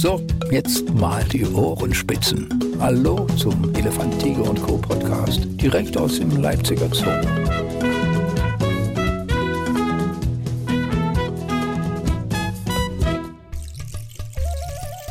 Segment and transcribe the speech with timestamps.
[0.00, 2.48] So, jetzt mal die Ohrenspitzen.
[2.78, 4.78] Hallo zum Elefant, Tiger und Co.
[4.78, 7.10] Podcast, direkt aus dem Leipziger Zoo.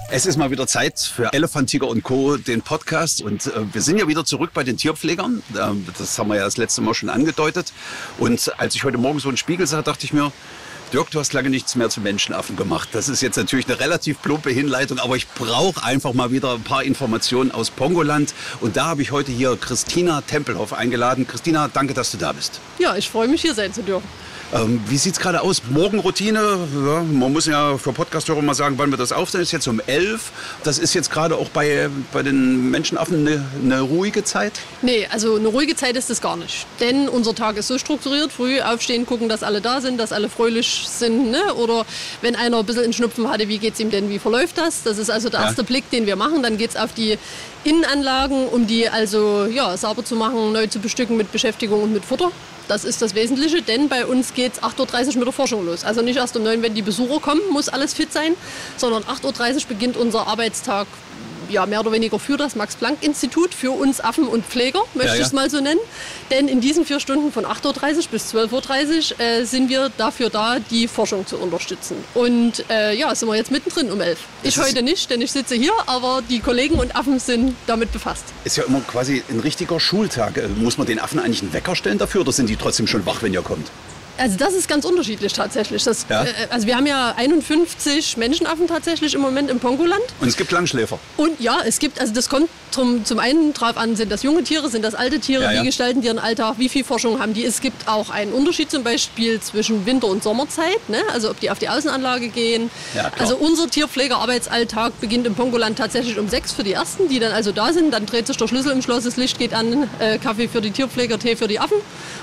[0.09, 3.21] Es ist mal wieder Zeit für Elefant, Tiger und Co., den Podcast.
[3.21, 5.43] Und äh, wir sind ja wieder zurück bei den Tierpflegern.
[5.61, 7.73] Ähm, das haben wir ja das letzte Mal schon angedeutet.
[8.19, 10.31] Und als ich heute Morgen so einen Spiegel sah, dachte ich mir,
[10.93, 12.87] Dirk, du hast lange nichts mehr zu Menschenaffen gemacht.
[12.93, 16.63] Das ist jetzt natürlich eine relativ plumpe Hinleitung, aber ich brauche einfach mal wieder ein
[16.63, 18.33] paar Informationen aus Pongoland.
[18.61, 21.27] Und da habe ich heute hier Christina Tempelhoff eingeladen.
[21.27, 22.61] Christina, danke, dass du da bist.
[22.79, 24.07] Ja, ich freue mich, hier sein zu dürfen.
[24.53, 25.61] Ähm, wie sieht es gerade aus?
[25.69, 26.39] Morgenroutine?
[26.39, 29.43] Ja, man muss ja für Podcasthörer mal sagen, wann wir das aufnehmen.
[29.43, 30.31] ist jetzt um 11.
[30.63, 34.53] Das ist jetzt gerade auch bei, bei den Menschenaffen eine, eine ruhige Zeit?
[34.81, 36.65] Nee, also eine ruhige Zeit ist es gar nicht.
[36.79, 38.31] Denn unser Tag ist so strukturiert.
[38.31, 41.29] Früh aufstehen, gucken, dass alle da sind, dass alle fröhlich sind.
[41.29, 41.53] Ne?
[41.55, 41.85] Oder
[42.21, 44.83] wenn einer ein bisschen einen Schnupfen hatte, wie geht es ihm denn, wie verläuft das?
[44.83, 45.67] Das ist also der erste ja.
[45.67, 46.41] Blick, den wir machen.
[46.41, 47.17] Dann geht es auf die
[47.65, 52.05] Innenanlagen, um die also ja, sauber zu machen, neu zu bestücken mit Beschäftigung und mit
[52.05, 52.31] Futter.
[52.67, 55.85] Das ist das Wesentliche, denn bei uns geht es 8.30 Uhr mit der Forschung los.
[55.85, 58.35] Also nicht erst um 9 Uhr, wenn die Besucher kommen, muss alles fit sein,
[58.75, 60.87] sondern 8.30 Uhr beginnt unser Arbeitstag
[61.49, 65.21] ja, mehr oder weniger für das Max-Planck-Institut, für uns Affen und Pfleger, möchte ja, ja.
[65.21, 65.79] ich es mal so nennen.
[66.31, 70.29] Denn in diesen vier Stunden von 8.30 Uhr bis 12.30 Uhr äh, sind wir dafür
[70.29, 71.97] da, die Forschung zu unterstützen.
[72.13, 74.19] Und äh, ja, sind wir jetzt mittendrin um 11.
[74.43, 78.25] Ich heute nicht, denn ich sitze hier, aber die Kollegen und Affen sind damit befasst.
[78.43, 80.37] Ist ja immer quasi ein richtiger Schultag.
[80.37, 83.05] Äh, muss man den Affen eigentlich einen Wecker stellen dafür oder sind die trotzdem schon
[83.05, 83.67] wach, wenn ihr kommt?
[84.17, 85.83] Also das ist ganz unterschiedlich tatsächlich.
[85.83, 86.23] Das, ja?
[86.23, 90.01] äh, also wir haben ja 51 Menschenaffen tatsächlich im Moment im Pongoland.
[90.19, 90.99] Und es gibt Langschläfer.
[91.17, 94.43] Und ja, es gibt, also das kommt zum, zum einen drauf an, sind das junge
[94.43, 95.61] Tiere, sind das alte Tiere, ja, ja.
[95.61, 97.45] wie gestalten die ihren Alltag, wie viel Forschung haben die.
[97.45, 100.99] Es gibt auch einen Unterschied zum Beispiel zwischen Winter- und Sommerzeit, ne?
[101.13, 102.69] also ob die auf die Außenanlage gehen.
[103.17, 107.51] Also unser Tierpflegearbeitsalltag beginnt im Pongoland tatsächlich um sechs für die Ersten, die dann also
[107.51, 107.91] da sind.
[107.91, 110.71] Dann dreht sich der Schlüssel im Schloss, das Licht geht an, äh, Kaffee für die
[110.71, 111.77] Tierpfleger, Tee für die Affen.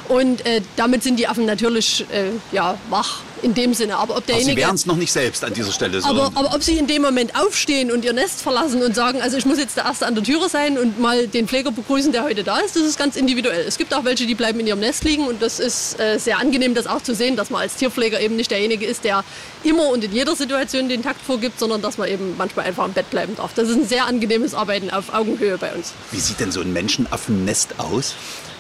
[0.09, 3.97] Und äh, damit sind die Affen natürlich äh, ja, wach in dem Sinne.
[3.97, 6.01] Aber ob derjenige, aber Sie wären es noch nicht selbst an dieser Stelle.
[6.01, 6.09] So.
[6.09, 9.37] Aber, aber ob Sie in dem Moment aufstehen und Ihr Nest verlassen und sagen, also
[9.37, 12.25] ich muss jetzt der Erste an der Türe sein und mal den Pfleger begrüßen, der
[12.25, 13.65] heute da ist, das ist ganz individuell.
[13.67, 16.39] Es gibt auch welche, die bleiben in ihrem Nest liegen und das ist äh, sehr
[16.39, 19.25] angenehm, das auch zu sehen, dass man als Tierpfleger eben nicht derjenige ist, der
[19.63, 22.93] immer und in jeder Situation den Takt vorgibt, sondern dass man eben manchmal einfach im
[22.93, 23.53] Bett bleiben darf.
[23.55, 25.93] Das ist ein sehr angenehmes Arbeiten auf Augenhöhe bei uns.
[26.11, 28.15] Wie sieht denn so ein Menschenaffennest aus?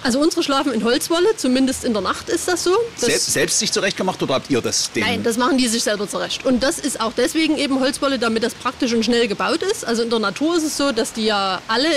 [0.04, 2.76] Also unsere schlafen in Holzwolle, zumindest in der Nacht ist das so.
[3.00, 4.92] Das selbst, selbst sich zurechtgemacht oder habt ihr das?
[4.92, 6.44] Den Nein, das machen die sich selber zurecht.
[6.44, 9.84] Und das ist auch deswegen eben Holzwolle, damit das praktisch und schnell gebaut ist.
[9.84, 11.88] Also in der Natur ist es so, dass die ja alle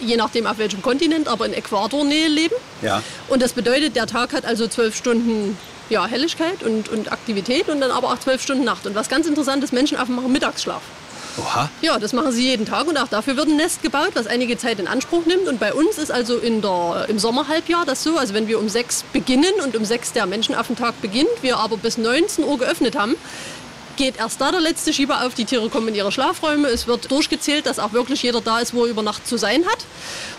[0.00, 2.54] je nachdem auf welchem Kontinent, aber in Äquatornähe leben.
[2.82, 3.02] Ja.
[3.28, 5.56] Und das bedeutet, der Tag hat also zwölf Stunden
[5.90, 8.86] ja, Helligkeit und, und Aktivität und dann aber auch zwölf Stunden Nacht.
[8.86, 10.82] Und was ganz interessant ist, Menschenaffen machen Mittagsschlaf.
[11.40, 11.70] Oha.
[11.82, 14.58] Ja, das machen sie jeden Tag und auch dafür wird ein Nest gebaut, was einige
[14.58, 15.46] Zeit in Anspruch nimmt.
[15.46, 18.68] Und bei uns ist also in der, im Sommerhalbjahr das so, also wenn wir um
[18.68, 23.14] sechs beginnen und um sechs der Menschenaffentag beginnt, wir aber bis 19 Uhr geöffnet haben,
[23.98, 25.34] geht erst da der letzte Schieber auf.
[25.34, 26.68] Die Tiere kommen in ihre Schlafräume.
[26.68, 29.64] Es wird durchgezählt, dass auch wirklich jeder da ist, wo er über Nacht zu sein
[29.66, 29.84] hat.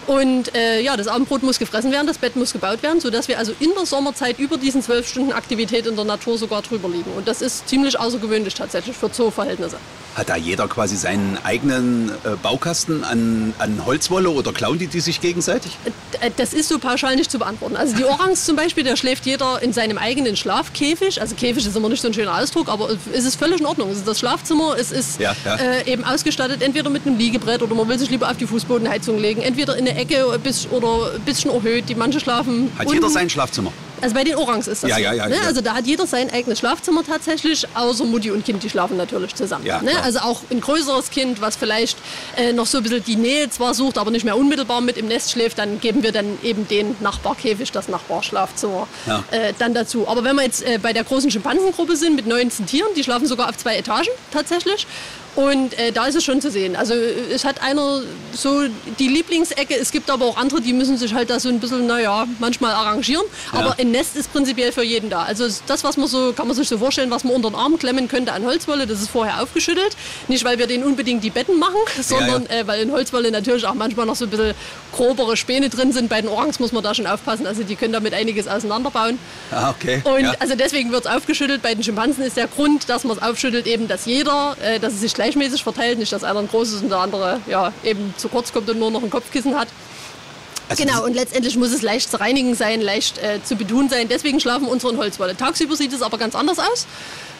[0.10, 3.38] Und äh, ja, das Abendbrot muss gefressen werden, das Bett muss gebaut werden, sodass wir
[3.38, 7.12] also in der Sommerzeit über diesen zwölf Stunden Aktivität in der Natur sogar drüber liegen.
[7.16, 9.78] Und das ist ziemlich außergewöhnlich tatsächlich für Zoo-Verhältnisse.
[10.16, 15.00] Hat da jeder quasi seinen eigenen äh, Baukasten an, an Holzwolle oder klauen die die
[15.00, 15.78] sich gegenseitig?
[16.20, 17.76] Äh, das ist so pauschal nicht zu beantworten.
[17.76, 21.22] Also die Orangs zum Beispiel, da schläft jeder in seinem eigenen Schlafkäfig.
[21.22, 23.92] Also Käfig ist immer nicht so ein schöner Ausdruck, aber es ist völlig in Ordnung.
[23.92, 25.56] Es ist das Schlafzimmer, es ist ja, ja.
[25.56, 29.20] Äh, eben ausgestattet entweder mit einem Liegebrett oder man will sich lieber auf die Fußbodenheizung
[29.20, 29.44] legen.
[29.44, 31.90] Entweder in eine Ecke oder ein bisschen erhöht.
[31.90, 32.72] Die manche schlafen.
[32.78, 33.72] Hat jeder sein Schlafzimmer?
[34.02, 35.02] Also bei den Orangs ist das ja, so.
[35.02, 35.36] Ja, ja, ne?
[35.46, 39.36] Also da hat jeder sein eigenes Schlafzimmer tatsächlich, außer Mutti und Kind, die schlafen natürlich
[39.36, 39.66] zusammen.
[39.66, 39.92] Ja, ne?
[40.04, 41.98] Also auch ein größeres Kind, was vielleicht
[42.38, 45.08] äh, noch so ein bisschen die Nähe zwar sucht, aber nicht mehr unmittelbar mit im
[45.08, 49.24] Nest schläft, dann geben wir dann eben den Nachbarkäfig, das Nachbarschlafzimmer ja.
[49.32, 50.08] äh, dann dazu.
[50.08, 53.28] Aber wenn wir jetzt äh, bei der großen Schimpansengruppe sind mit 19 Tieren, die schlafen
[53.28, 54.88] sogar auf zwei Etagen tatsächlich.
[55.40, 56.76] Und äh, da ist es schon zu sehen.
[56.76, 58.02] Also es hat einer
[58.34, 58.64] so
[59.00, 61.88] die Lieblingsecke, es gibt aber auch andere, die müssen sich halt da so ein bisschen,
[61.88, 63.24] naja, manchmal arrangieren.
[63.54, 63.60] Ja.
[63.60, 65.22] Aber ein Nest ist prinzipiell für jeden da.
[65.24, 67.80] Also das, was man so, kann man sich so vorstellen, was man unter den Arm
[67.80, 69.96] klemmen könnte an Holzwolle, das ist vorher aufgeschüttelt.
[70.28, 72.62] Nicht, weil wir den unbedingt die Betten machen, sondern ja, ja.
[72.64, 74.56] Äh, weil in Holzwolle natürlich auch manchmal noch so ein bisschen
[74.92, 76.10] grobere Späne drin sind.
[76.10, 77.48] Bei den Orangs muss man da schon aufpassen.
[77.48, 79.18] Also die können damit einiges auseinanderbauen.
[79.52, 80.02] Ah, okay.
[80.04, 81.62] Und also deswegen wird es aufgeschüttelt.
[81.62, 84.92] Bei den Schimpansen ist der Grund, dass man es aufschüttelt, eben, dass jeder, äh, dass
[84.92, 88.30] es sich gleichmäßig verteilt, nicht dass einer ein großes und der andere ja, eben zu
[88.30, 89.68] kurz kommt und nur noch ein Kopfkissen hat.
[90.68, 94.08] Also genau, und letztendlich muss es leicht zu reinigen sein, leicht äh, zu betun sein.
[94.08, 95.36] Deswegen schlafen unsere in Holzwolle.
[95.36, 96.86] Tagsüber sieht es aber ganz anders aus.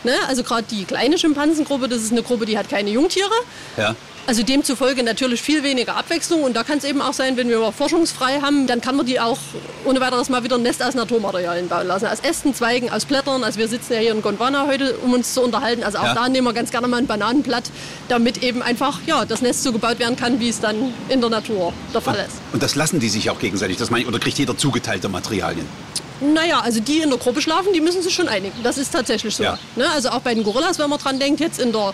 [0.04, 0.14] Ne?
[0.28, 3.30] Also gerade die kleine Schimpansengruppe, das ist eine Gruppe, die hat keine Jungtiere.
[3.78, 3.96] Ja.
[4.30, 6.44] Also demzufolge natürlich viel weniger Abwechslung.
[6.44, 9.08] Und da kann es eben auch sein, wenn wir mal forschungsfrei haben, dann kann man
[9.08, 9.40] die auch
[9.86, 12.06] ohne weiteres mal wieder ein Nest aus Naturmaterialien bauen lassen.
[12.06, 13.44] Aus Ästen, Zweigen, aus Blättern.
[13.44, 15.84] Also wir sitzen ja hier in Gondwana heute, um uns zu unterhalten.
[15.84, 16.14] Also auch Ja.
[16.14, 17.72] da nehmen wir ganz gerne mal ein Bananenblatt,
[18.08, 21.32] damit eben einfach ja, das Nest so gebaut werden kann, wie es dann in der
[21.32, 22.36] Natur der Fall ist.
[22.54, 23.78] Und das lassen die sich auch gegenseitig.
[23.78, 25.66] Das meine ich, oder kriegt jeder zugeteilte Materialien?
[26.22, 28.62] Naja, also die in der Gruppe schlafen, die müssen sich schon einigen.
[28.62, 29.44] Das ist tatsächlich so.
[29.44, 29.58] Ja.
[29.78, 29.90] Ne?
[29.90, 31.94] Also auch bei den Gorillas, wenn man dran denkt, jetzt in der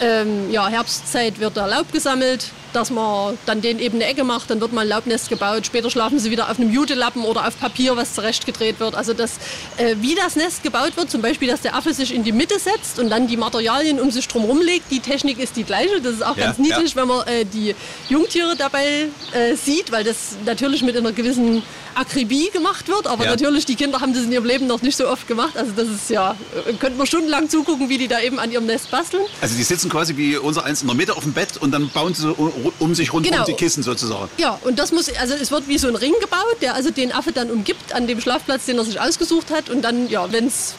[0.00, 4.50] ähm, ja, Herbstzeit wird da Laub gesammelt, dass man dann denen eben eine Ecke macht,
[4.50, 5.64] dann wird mal ein Laubnest gebaut.
[5.64, 8.96] Später schlafen sie wieder auf einem Jutelappen oder auf Papier, was zurechtgedreht wird.
[8.96, 9.34] Also das,
[9.76, 12.58] äh, wie das Nest gebaut wird, zum Beispiel, dass der Affe sich in die Mitte
[12.58, 16.00] setzt und dann die Materialien um sich drum legt, die Technik ist die gleiche.
[16.00, 17.00] Das ist auch Ja, ganz niedlich, ja.
[17.00, 17.76] wenn man äh, die
[18.08, 21.62] Jungtiere dabei äh, sieht, weil das natürlich mit einer gewissen
[21.94, 23.06] Akribie gemacht wird.
[23.06, 23.30] Aber Ja.
[23.30, 25.56] natürlich, die Kinder haben das in ihrem Leben noch nicht so oft gemacht.
[25.56, 26.34] Also das ist ja,
[26.66, 29.22] äh, könnte man stundenlang zugucken, wie die da eben an ihrem Nest basteln.
[29.40, 31.88] Also die sitzen quasi wie unser eins in der Mitte auf dem Bett und dann
[31.90, 33.40] bauen sie so um, um sich rund Genau.
[33.40, 34.28] um die Kissen sozusagen.
[34.38, 37.12] Ja, und das muss, also es wird wie so ein Ring gebaut, der also den
[37.12, 39.70] Affe dann umgibt an dem Schlafplatz, den er sich ausgesucht hat.
[39.70, 40.74] Und dann, ja, wenn es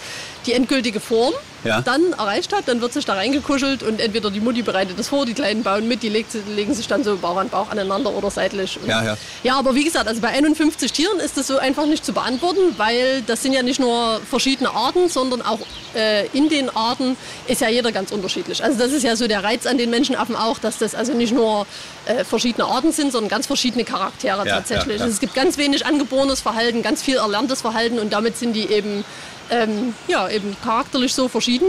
[0.46, 1.34] die endgültige Form
[1.64, 1.82] Ja.
[1.82, 5.26] dann erreicht hat, dann wird sich da reingekuschelt und entweder die Mutti bereitet das vor,
[5.26, 8.30] die Kleinen bauen mit, die legt, legen sich dann so Bauch an Bauch aneinander oder
[8.30, 8.78] seitlich.
[8.88, 9.18] Ja, ja.
[9.44, 12.60] Ja, aber wie gesagt, also bei 51 Tieren ist das so einfach nicht zu beantworten,
[12.78, 15.60] weil das sind ja nicht nur verschiedene Arten, sondern auch
[15.96, 18.64] äh, in den Arten ist ja jeder ganz unterschiedlich.
[18.64, 21.34] Also das ist ja so der Reiz an den Menschenaffen auch, dass das also nicht
[21.34, 21.66] nur
[22.06, 25.00] äh, verschiedene Arten sind, sondern ganz verschiedene Charaktere Ja, tatsächlich.
[25.00, 25.12] ja, ja.
[25.12, 29.04] Es gibt ganz wenig angeborenes Verhalten, ganz viel erlerntes Verhalten und damit sind die eben,
[29.50, 31.68] ähm, ja, eben charakterlich so verschieden.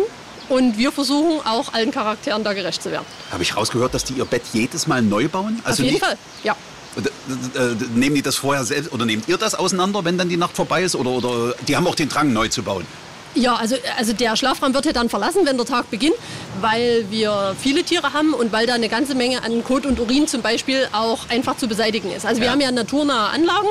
[0.49, 3.05] Und wir versuchen auch allen Charakteren da gerecht zu werden.
[3.33, 5.61] Habe ich rausgehört, dass die ihr Bett jedes Mal neu bauen?
[5.65, 6.55] Also Auf jeden Fall, ja.
[6.97, 10.37] Äh, äh, nehmen die das vorher selbst oder nehmt ihr das auseinander, wenn dann die
[10.37, 10.95] Nacht vorbei ist?
[10.95, 12.87] Oder, oder die haben auch den Drang, neu zu bauen?
[13.35, 16.15] Ja, also, also der Schlafraum wird ja dann verlassen, wenn der Tag beginnt,
[16.63, 20.27] weil wir viele Tiere haben und weil da eine ganze Menge an Kot und Urin
[20.27, 22.25] zum Beispiel auch einfach zu beseitigen ist.
[22.25, 22.53] Also wir Ja.
[22.53, 23.69] haben ja naturnahe Anlagen,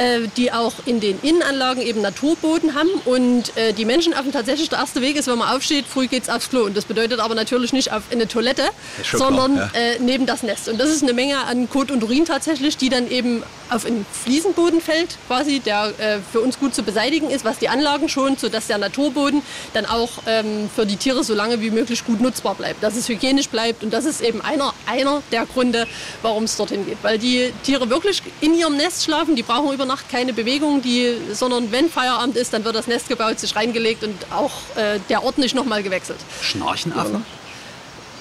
[0.00, 4.78] äh, die auch in den Innenanlagen eben Naturboden haben und äh, die Menschenaffen tatsächlich der
[4.78, 7.72] erste Weg ist, wenn man aufsteht, früh geht's aufs Klo und das bedeutet aber natürlich
[7.72, 8.64] nicht auf eine Toilette,
[9.02, 9.80] schon sondern klar, ja.
[9.80, 10.68] äh, neben das Nest.
[10.68, 14.04] Und das ist eine Menge an Kot und Urin tatsächlich, die dann eben auf einen
[14.24, 18.40] Fliesenboden fällt, quasi, der äh, für uns gut zu beseitigen ist, was die Anlagen schont,
[18.40, 19.42] sodass der Naturboden
[19.74, 23.08] dann auch ähm, für die Tiere so lange wie möglich gut nutzbar bleibt, dass es
[23.08, 23.82] hygienisch bleibt.
[23.82, 25.86] Und das ist eben einer, einer der Gründe,
[26.22, 26.98] warum es dorthin geht.
[27.02, 31.16] Weil die Tiere wirklich in ihrem Nest schlafen, die brauchen über Nacht keine Bewegung, die,
[31.32, 35.24] sondern wenn Feierabend ist, dann wird das Nest gebaut, sich reingelegt und auch äh, der
[35.24, 36.18] Ort nicht nochmal gewechselt.
[36.40, 37.26] Schnarchen Affen?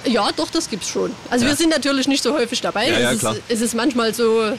[0.05, 1.13] Ja, doch, das gibt's schon.
[1.29, 1.51] Also Ja.
[1.51, 2.89] wir sind natürlich nicht so häufig dabei.
[2.89, 3.33] Ja, ja, es, klar.
[3.33, 4.55] ist, es ist manchmal so, äh,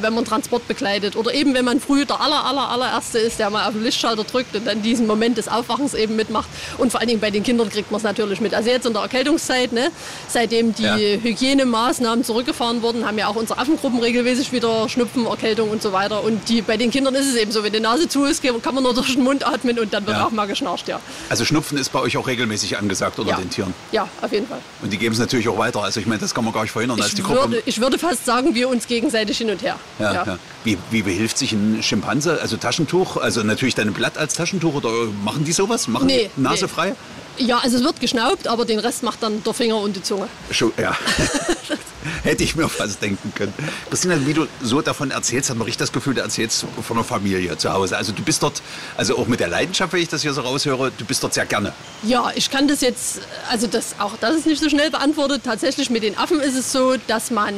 [0.00, 3.50] wenn man Transport begleitet oder eben wenn man früh der aller, aller, allererste ist, der
[3.50, 6.48] mal auf den Lichtschalter drückt und dann diesen Moment des Aufwachens eben mitmacht.
[6.78, 8.54] Und vor allen Dingen bei den Kindern kriegt man es natürlich mit.
[8.54, 9.90] Also jetzt in der Erkältungszeit, ne,
[10.28, 11.20] seitdem die.
[11.22, 16.22] Hygienemaßnahmen zurückgefahren wurden, haben ja auch unsere Affengruppen regelmäßig wieder Schnupfen, Erkältung und so weiter.
[16.24, 18.74] Und die, bei den Kindern ist es eben so, wenn die Nase zu ist, kann
[18.74, 21.00] man nur durch den Mund atmen und dann wird auch mal geschnarcht, ja.
[21.28, 23.36] Also Schnupfen ist bei euch auch regelmäßig angesagt ja.
[23.36, 23.74] den Tieren.
[23.92, 24.60] Ja, auf jeden Fall.
[24.82, 25.82] Und die geben es natürlich auch weiter.
[25.82, 27.00] Also ich meine, das kann man gar nicht verhindern.
[27.00, 29.76] als Ich würde, ich würde fast sagen, wir uns gegenseitig hin und her.
[29.98, 30.38] Ja, ja.
[30.64, 32.40] Wie, wie behilft sich ein Schimpanse?
[32.42, 34.90] Also Taschentuch, also natürlich dein Blatt als Taschentuch oder
[35.24, 35.86] machen die sowas?
[35.88, 36.68] Machen Nee, die Nase nee.
[36.68, 36.94] frei?
[37.38, 40.28] Ja, also es wird geschnaubt, aber den Rest macht dann der Finger und die Zunge.
[40.50, 40.96] Schon, ja.
[42.22, 43.52] Hätte ich mir fast denken können.
[43.88, 47.04] Christina, wie du so davon erzählst, hat man richtig das Gefühl, du erzählst von einer
[47.04, 47.96] Familie zu Hause.
[47.96, 48.62] Also du bist dort,
[48.96, 51.46] also auch mit der Leidenschaft, wenn ich das hier so raushöre, du bist dort sehr
[51.46, 51.72] gerne.
[52.02, 55.42] Ja, ich kann das jetzt, also das, auch das ist nicht so schnell beantwortet.
[55.44, 57.54] Tatsächlich mit den Affen ist es so, dass man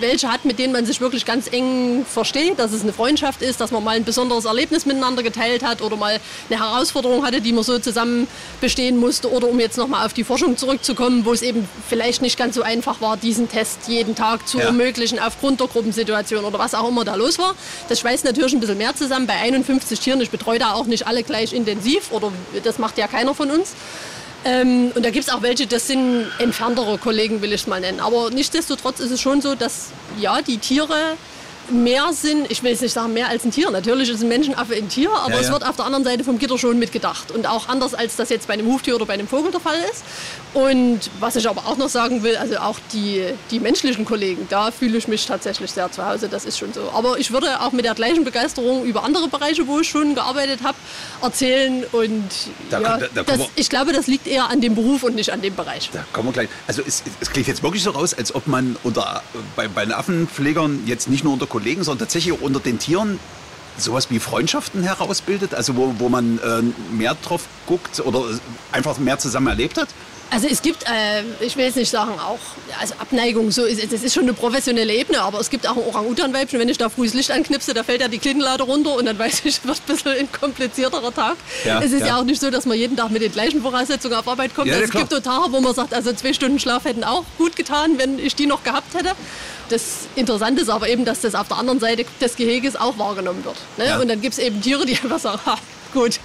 [0.00, 3.60] welche hat, mit denen man sich wirklich ganz eng versteht, dass es eine Freundschaft ist,
[3.60, 6.18] dass man mal ein besonderes Erlebnis miteinander geteilt hat oder mal
[6.50, 8.26] eine Herausforderung hatte, die man so zusammen
[8.60, 12.38] bestehen musste oder um jetzt nochmal auf die Forschung zurückzukommen, wo es eben vielleicht nicht
[12.38, 14.64] ganz so einfach war, diesen Test jeden Tag zu Ja.
[14.66, 17.54] ermöglichen aufgrund der Gruppensituation oder was auch immer da los war.
[17.88, 19.26] Das schweißt natürlich ein bisschen mehr zusammen.
[19.26, 22.32] Bei 51 Tieren, ich betreue da auch nicht alle gleich intensiv oder
[22.64, 23.74] das macht ja keiner von uns.
[24.46, 27.80] Ähm, und da gibt es auch welche, das sind entferntere Kollegen, will ich es mal
[27.80, 27.98] nennen.
[27.98, 29.88] Aber nichtsdestotrotz ist es schon so, dass
[30.20, 31.16] ja, die Tiere
[31.70, 34.74] mehr sind, ich will jetzt nicht sagen mehr als ein Tier, natürlich ist ein Menschenaffe
[34.74, 35.52] ein Tier, aber Ja, es ja.
[35.52, 37.30] wird auf der anderen Seite vom Gitter schon mitgedacht.
[37.30, 39.78] Und auch anders, als das jetzt bei einem Huftier oder bei einem Vogel der Fall
[39.90, 40.04] ist.
[40.54, 44.70] Und was ich aber auch noch sagen will, also auch die, die menschlichen Kollegen, da
[44.70, 46.90] fühle ich mich tatsächlich sehr zu Hause, das ist schon so.
[46.94, 50.60] Aber ich würde auch mit der gleichen Begeisterung über andere Bereiche, wo ich schon gearbeitet
[50.62, 50.76] habe,
[51.22, 51.84] erzählen.
[51.92, 52.24] Und
[52.70, 55.30] Da ja, da- da das, ich glaube, das liegt eher an dem Beruf und nicht
[55.32, 55.90] an dem Bereich.
[55.92, 56.48] Da kommen wir gleich.
[56.66, 59.22] Also es, es klingt jetzt wirklich so raus, als ob man unter,
[59.56, 63.18] bei, bei den Affenpflegern jetzt nicht nur unter Kollegen, sondern tatsächlich auch unter den Tieren
[63.78, 66.62] sowas wie Freundschaften herausbildet, also wo, wo man äh,
[66.94, 68.24] mehr drauf guckt oder
[68.72, 69.88] einfach mehr zusammen erlebt hat.
[70.36, 72.38] Also es gibt, äh, ich will jetzt nicht sagen auch,
[72.78, 75.82] also Abneigung, so ist, das ist schon eine professionelle Ebene, aber es gibt auch ein
[75.82, 79.06] Orang-Utan-Weibchen, wenn ich da früh das Licht anknipse, da fällt ja die Klinkenlade runter und
[79.06, 81.36] dann weiß ich, wird ein bisschen ein komplizierterer Tag.
[81.64, 82.08] Ja, es ist ja.
[82.08, 82.18] ja.
[82.18, 84.66] auch nicht so, dass man jeden Tag mit den gleichen Voraussetzungen auf Arbeit kommt.
[84.66, 87.24] Ja, also es gibt so Tage, wo man sagt, also zwei Stunden Schlaf hätten auch
[87.38, 89.12] gut getan, wenn ich die noch gehabt hätte.
[89.70, 93.42] Das Interessante ist aber eben, dass das auf der anderen Seite des Geheges auch wahrgenommen
[93.42, 93.56] wird.
[93.78, 93.98] Ne?
[94.02, 95.56] Und dann gibt es eben Tiere, die einfach sagen, ha,
[95.96, 96.20] gut,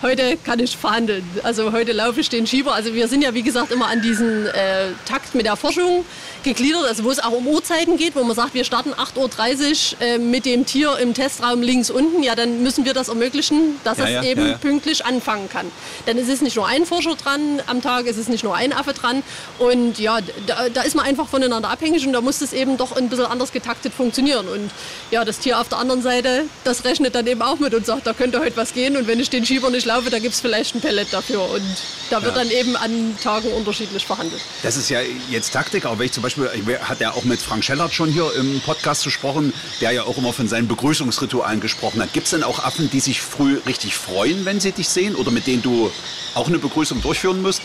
[0.00, 1.22] heute kann ich verhandeln.
[1.42, 2.72] Also heute laufe ich den Schieber.
[2.72, 6.06] Also wir sind ja, wie gesagt, immer an diesen äh, Takt mit der Forschung
[6.42, 10.00] gegliedert, also wo es auch um Uhrzeiten geht, wo man sagt, wir starten 8.30 Uhr
[10.00, 13.98] äh, mit dem Tier im Testraum links unten, ja, dann müssen wir das ermöglichen, dass
[13.98, 15.66] Ja, es ja, eben ja, pünktlich anfangen kann.
[16.06, 18.72] Denn es ist nicht nur ein Forscher dran am Tag, es ist nicht nur ein
[18.72, 19.22] Affe dran.
[19.58, 22.96] Und ja, da, da ist man einfach voneinander abhängig und da muss es eben doch
[22.96, 24.48] ein bisschen anders getaktet funktionieren.
[24.48, 24.70] Und
[25.10, 28.06] ja, das Tier auf der anderen Seite, das rechnet dann eben auch mit und sagt,
[28.06, 30.40] da könnte heute was gehen und wenn ich den Schieber nicht laufe, da gibt es
[30.40, 31.42] vielleicht ein Pellet dafür.
[31.50, 31.64] Und
[32.10, 32.42] da wird Ja.
[32.44, 34.40] dann eben an Tagen unterschiedlich verhandelt.
[34.62, 37.42] Das ist ja jetzt Taktik, aber wenn ich zum Beispiel, ich hat ja auch mit
[37.42, 42.00] Frank Schellert schon hier im Podcast gesprochen, der ja auch immer von seinen Begrüßungsritualen gesprochen
[42.00, 42.12] hat.
[42.12, 45.32] Gibt es denn auch Affen, die sich früh richtig freuen, wenn sie dich sehen oder
[45.32, 45.90] mit denen du
[46.34, 47.62] auch eine Begrüßung durchführen musst?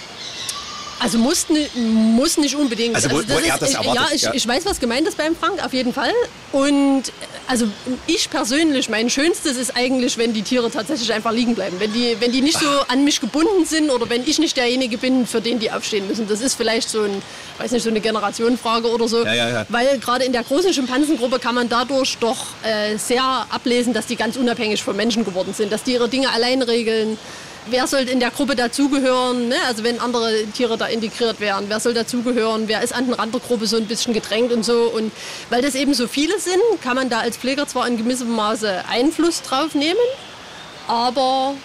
[1.00, 2.96] Also muss, muss nicht unbedingt.
[2.96, 4.34] Also wo- wo er das ich, erwartet, ja, ich, ja.
[4.34, 6.12] ich weiß, was gemeint ist beim Frank, auf jeden Fall.
[6.52, 7.12] Und äh,
[7.48, 7.68] also
[8.08, 11.76] ich persönlich, mein Schönstes ist eigentlich, wenn die Tiere tatsächlich einfach liegen bleiben.
[11.80, 14.98] Wenn die, wenn die nicht so an mich gebunden sind oder wenn ich nicht derjenige
[14.98, 16.28] bin, für den die aufstehen müssen.
[16.28, 17.22] Das ist vielleicht so ein,
[17.58, 19.24] weiß nicht, so eine Generationenfrage oder so.
[19.26, 19.66] Ja, ja.
[19.70, 24.16] Weil gerade in der großen Schimpansengruppe kann man dadurch doch äh, sehr ablesen, dass die
[24.16, 27.18] ganz unabhängig von Menschen geworden sind, dass die ihre Dinge allein regeln.
[27.68, 29.48] Wer soll in der Gruppe dazugehören?
[29.48, 29.56] Ne?
[29.68, 32.68] Also wenn andere Tiere da integriert werden, wer soll dazugehören?
[32.68, 34.92] Wer ist an eine andere Gruppe so ein bisschen gedrängt und so?
[34.96, 35.12] Und
[35.50, 38.84] weil das eben so viele sind, kann man da als Pfleger zwar in gewissem Maße
[38.88, 39.98] Einfluss drauf nehmen,
[40.88, 41.56] aber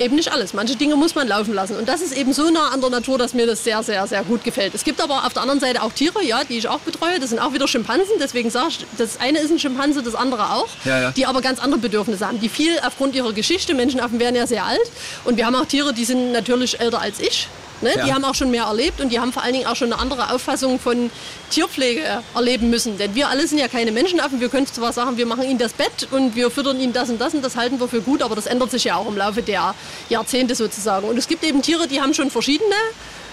[0.00, 0.54] eben nicht alles.
[0.54, 1.76] Manche Dinge muss man laufen lassen.
[1.76, 4.22] Und das ist eben so nah an der Natur, dass mir das sehr, sehr, sehr
[4.24, 4.74] gut gefällt.
[4.74, 7.18] Es gibt aber auf der anderen Seite auch Tiere, ja, die ich auch betreue.
[7.20, 8.14] Das sind auch wieder Schimpansen.
[8.20, 10.68] Deswegen sage ich, das eine ist ein Schimpanse, das andere auch.
[10.84, 11.10] Ja, ja.
[11.12, 12.40] Die aber ganz andere Bedürfnisse haben.
[12.40, 14.90] Die viel aufgrund ihrer Geschichte, Menschenaffen werden ja sehr alt.
[15.24, 17.48] Und wir haben auch Tiere, die sind natürlich älter als ich.
[17.80, 17.90] Ne?
[17.96, 18.04] Ja.
[18.04, 20.00] Die haben auch schon mehr erlebt und die haben vor allen Dingen auch schon eine
[20.00, 21.10] andere Auffassung von
[21.50, 22.98] Tierpflege erleben müssen.
[22.98, 24.40] Denn wir alle sind ja keine Menschenaffen.
[24.40, 27.20] Wir können zwar sagen, wir machen ihnen das Bett und wir füttern ihnen das und
[27.20, 29.42] das und das halten wir für gut, aber das ändert sich ja auch im Laufe
[29.42, 29.74] der
[30.08, 31.08] Jahrzehnte sozusagen.
[31.08, 32.74] Und es gibt eben Tiere, die haben schon verschiedene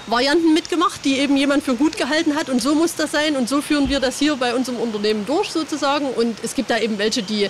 [0.08, 3.50] Varianten mitgemacht, die eben jemand für gut gehalten hat und so muss das sein und
[3.50, 6.08] so führen wir das hier bei uns im Unternehmen durch sozusagen.
[6.10, 7.50] Und es gibt da eben welche, die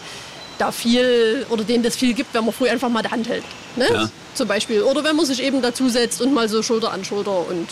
[0.57, 3.43] da viel oder denen das viel gibt, wenn man früh einfach mal die Hand hält.
[3.75, 3.87] Ne?
[3.91, 4.09] Ja.
[4.33, 4.81] Zum Beispiel.
[4.83, 7.67] Oder wenn man sich eben dazusetzt und mal so Schulter an Schulter und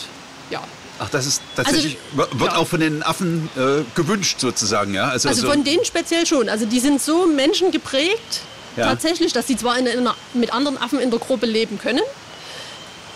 [0.50, 0.62] ja.
[0.98, 2.56] Ach, das ist tatsächlich, wird Also, ja.
[2.56, 5.08] auch von den Affen äh, gewünscht sozusagen, ja?
[5.08, 6.48] Also so- von denen speziell schon.
[6.48, 8.40] Also die sind so menschengeprägt,
[8.76, 8.86] Ja.
[8.86, 12.00] tatsächlich, dass sie zwar in, einer- mit anderen Affen in der Gruppe leben können,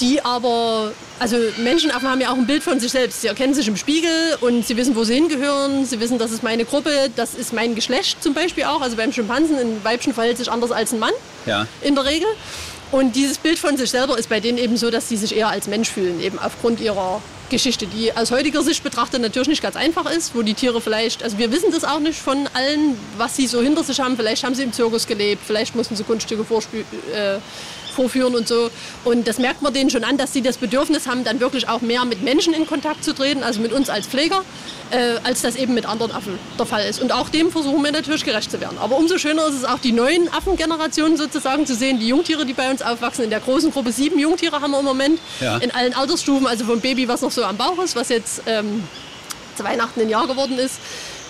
[0.01, 3.23] die aber, also Menschenaffen haben ja auch ein Bild von sich selbst.
[3.23, 5.85] Sie erkennen sich im Spiegel und sie wissen, wo sie hingehören.
[5.85, 8.81] Sie wissen, das ist meine Gruppe, das ist mein Geschlecht zum Beispiel auch.
[8.81, 11.13] Also beim Schimpansen, ein Weibchen verhält sich anders als ein Mann
[11.47, 11.67] Ja.
[11.83, 12.29] in der Regel.
[12.91, 15.49] Und dieses Bild von sich selber ist bei denen eben so, dass sie sich eher
[15.49, 19.77] als Mensch fühlen, eben aufgrund ihrer Geschichte, die aus heutiger Sicht betrachtet natürlich nicht ganz
[19.77, 23.37] einfach ist, wo die Tiere vielleicht, also wir wissen das auch nicht von allen, was
[23.37, 24.17] sie so hinter sich haben.
[24.17, 27.39] Vielleicht haben sie im Zirkus gelebt, vielleicht mussten sie Kunststücke vorspü- äh,
[27.99, 28.71] vorführen und so.
[29.05, 31.81] Und das merkt man denen schon an, dass sie das Bedürfnis haben, dann wirklich auch
[31.81, 34.43] mehr mit Menschen in Kontakt zu treten, also mit uns als Pfleger,
[34.91, 37.01] äh, als das eben mit anderen Affen der Fall ist.
[37.03, 38.79] Und auch dem versuchen wir natürlich gerecht zu werden.
[38.79, 42.53] Aber umso schöner ist es auch, die neuen Affengenerationen sozusagen zu sehen, die Jungtiere, die
[42.55, 43.25] bei uns aufwachsen.
[43.25, 45.57] In der großen Gruppe sieben Jungtiere haben wir im Moment, Ja.
[45.59, 48.85] in allen Altersstufen, also vom Baby, was noch so am Bauch ist, was jetzt ähm,
[49.57, 50.77] zu Weihnachten ein Jahr geworden ist,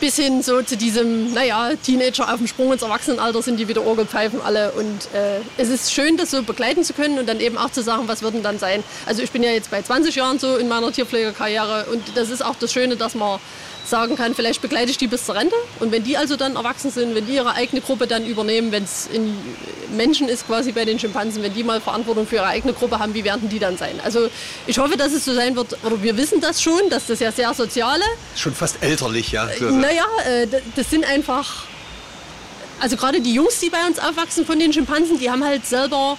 [0.00, 3.84] bis hin so zu diesem, naja, Teenager auf dem Sprung ins Erwachsenenalter sind die wieder
[3.84, 4.72] Orgelpfeifen alle.
[4.72, 7.82] Und äh, es ist schön, das so begleiten zu können und dann eben auch zu
[7.82, 8.82] sagen, was wird denn dann sein.
[9.06, 12.44] Also ich bin ja jetzt bei 20 Jahren so in meiner Tierpflegerkarriere und das ist
[12.44, 13.38] auch das Schöne, dass man
[13.88, 15.54] sagen kann, vielleicht begleite ich die bis zur Rente.
[15.80, 18.84] Und wenn die also dann erwachsen sind, wenn die ihre eigene Gruppe dann übernehmen, wenn
[18.84, 19.34] es in
[19.96, 23.14] Menschen ist quasi bei den Schimpansen, wenn die mal Verantwortung für ihre eigene Gruppe haben,
[23.14, 24.00] wie werden die dann sein?
[24.04, 24.28] Also
[24.66, 27.32] ich hoffe, dass es so sein wird, oder wir wissen das schon, dass das ja
[27.32, 28.04] sehr soziale
[28.36, 29.48] Schon fast elterlich, ja.
[29.58, 31.64] So- naja, äh, das sind einfach.
[32.80, 36.16] Also gerade die Jungs, die bei uns aufwachsen von den Schimpansen, die haben halt selber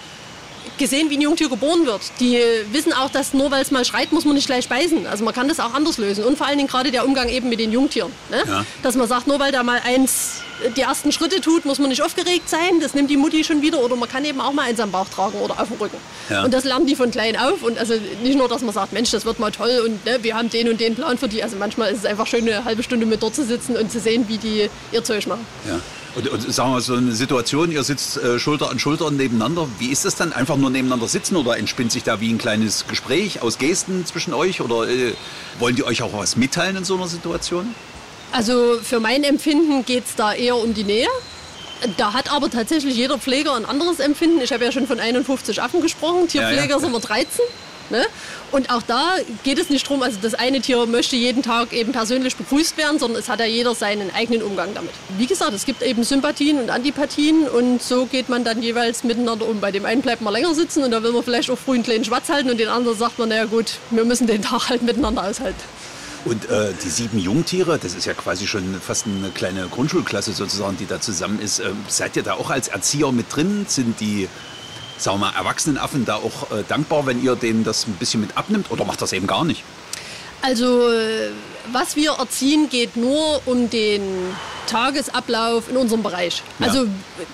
[0.77, 2.01] gesehen, wie ein Jungtier geboren wird.
[2.19, 2.39] Die
[2.71, 5.07] wissen auch, dass nur weil es mal schreit, muss man nicht gleich speisen.
[5.07, 6.23] Also man kann das auch anders lösen.
[6.23, 8.11] Und vor allen Dingen gerade der Umgang eben mit den Jungtieren.
[8.29, 8.43] Ne?
[8.47, 8.65] Ja.
[8.83, 10.41] Dass man sagt, nur weil da mal eins
[10.75, 12.79] die ersten Schritte tut, muss man nicht aufgeregt sein.
[12.81, 13.79] Das nimmt die Mutti schon wieder.
[13.79, 15.97] Oder man kann eben auch mal eins am Bauch tragen oder auf dem Rücken.
[16.29, 16.43] Ja.
[16.43, 17.63] Und das lernen die von klein auf.
[17.63, 20.35] Und also nicht nur, dass man sagt, Mensch, das wird mal toll und ne, wir
[20.35, 21.41] haben den und den Plan für die.
[21.43, 23.99] Also manchmal ist es einfach schön, eine halbe Stunde mit dort zu sitzen und zu
[23.99, 25.45] sehen, wie die ihr Zeug machen.
[25.67, 25.79] Ja.
[26.15, 29.67] Und, und sagen wir mal, so eine Situation, ihr sitzt äh, Schulter an Schulter nebeneinander.
[29.77, 30.33] Wie ist das dann?
[30.33, 34.33] Einfach nur nebeneinander sitzen oder entspinnt sich da wie ein kleines Gespräch aus Gesten zwischen
[34.33, 34.61] euch?
[34.61, 35.13] Oder äh,
[35.59, 37.75] wollen die euch auch was mitteilen in so einer Situation?
[38.31, 41.07] Also für mein Empfinden geht es da eher um die Nähe.
[41.97, 44.41] Da hat aber tatsächlich jeder Pfleger ein anderes Empfinden.
[44.41, 46.79] Ich habe ja schon von 51 Affen gesprochen, Tierpfleger Ja, ja.
[46.79, 47.41] sind wir 13.
[47.89, 48.05] Ne?
[48.51, 51.91] Und auch da geht es nicht darum, also das eine Tier möchte jeden Tag eben
[51.91, 54.91] persönlich begrüßt werden, sondern es hat ja jeder seinen eigenen Umgang damit.
[55.17, 59.47] Wie gesagt, es gibt eben Sympathien und Antipathien und so geht man dann jeweils miteinander
[59.47, 59.59] um.
[59.59, 61.83] Bei dem einen bleibt man länger sitzen und da will man vielleicht auch früh einen
[61.83, 64.81] kleinen Schwatz halten und den anderen sagt man, naja gut, wir müssen den Tag halt
[64.81, 65.61] miteinander aushalten.
[66.25, 70.77] Und äh, die sieben Jungtiere, das ist ja quasi schon fast eine kleine Grundschulklasse sozusagen,
[70.77, 71.59] die da zusammen ist.
[71.59, 73.65] Ähm, seid ihr da auch als Erzieher mit drin?
[73.69, 74.27] Sind die,
[75.01, 78.21] sagen wir mal, erwachsenen Affen da auch äh, dankbar, wenn ihr denen das ein bisschen
[78.21, 78.71] mit abnimmt?
[78.71, 79.63] Oder macht das eben gar nicht?
[80.41, 81.29] Also, äh,
[81.71, 84.01] was wir erziehen, geht nur um den
[84.67, 86.43] Tagesablauf in unserem Bereich.
[86.59, 86.67] Ja.
[86.67, 86.85] Also,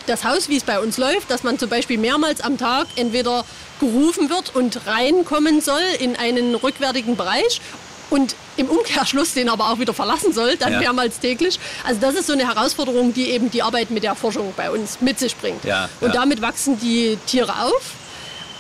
[0.08, 3.46] das Haus, wie es bei uns läuft, dass man zum Beispiel mehrmals am Tag entweder
[3.80, 7.62] gerufen wird und reinkommen soll in einen rückwärtigen Bereich
[8.10, 10.80] und im Umkehrschluss den aber auch wieder verlassen soll, dann Ja.
[10.80, 11.60] mehrmals täglich.
[11.84, 15.02] Also das ist so eine Herausforderung, die eben die Arbeit mit der Forschung bei uns
[15.02, 15.64] mit sich bringt.
[15.66, 16.14] Ja, und ja.
[16.14, 17.92] damit wachsen die Tiere auf.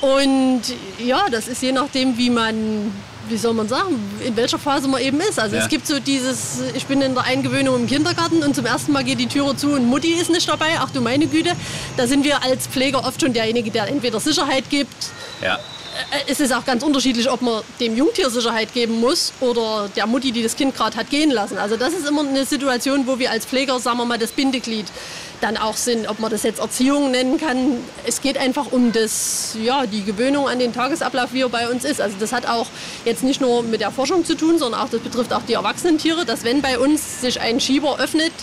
[0.01, 0.61] Und
[0.99, 2.91] ja, das ist je nachdem, wie man,
[3.29, 5.39] wie soll man sagen, in welcher Phase man eben ist.
[5.39, 8.91] Also es gibt so dieses, ich bin in der Eingewöhnung im Kindergarten und zum ersten
[8.91, 10.77] Mal geht die Türe zu und Mutti ist nicht dabei.
[10.79, 11.51] Ach du meine Güte.
[11.97, 14.93] Da sind wir als Pfleger oft schon derjenige, der entweder Sicherheit gibt.
[16.11, 20.07] Äh, Es ist auch ganz unterschiedlich, ob man dem Jungtier Sicherheit geben muss oder der
[20.07, 21.57] Mutti, die das Kind gerade hat gehen lassen.
[21.57, 24.85] Also das ist immer eine Situation, wo wir als Pfleger, sagen wir mal, das Bindeglied
[25.41, 26.07] dann auch sind.
[26.07, 27.77] Ob man das jetzt Erziehung nennen kann.
[28.05, 31.85] Es geht einfach um das, ja, die Gewöhnung an den Tagesablauf, wie er bei uns
[31.85, 32.01] ist.
[32.01, 32.67] Also das hat auch
[33.05, 35.97] jetzt nicht nur mit der Forschung zu tun, sondern auch das betrifft auch die erwachsenen
[35.97, 38.33] Tiere, dass wenn bei uns sich ein Schieber öffnet,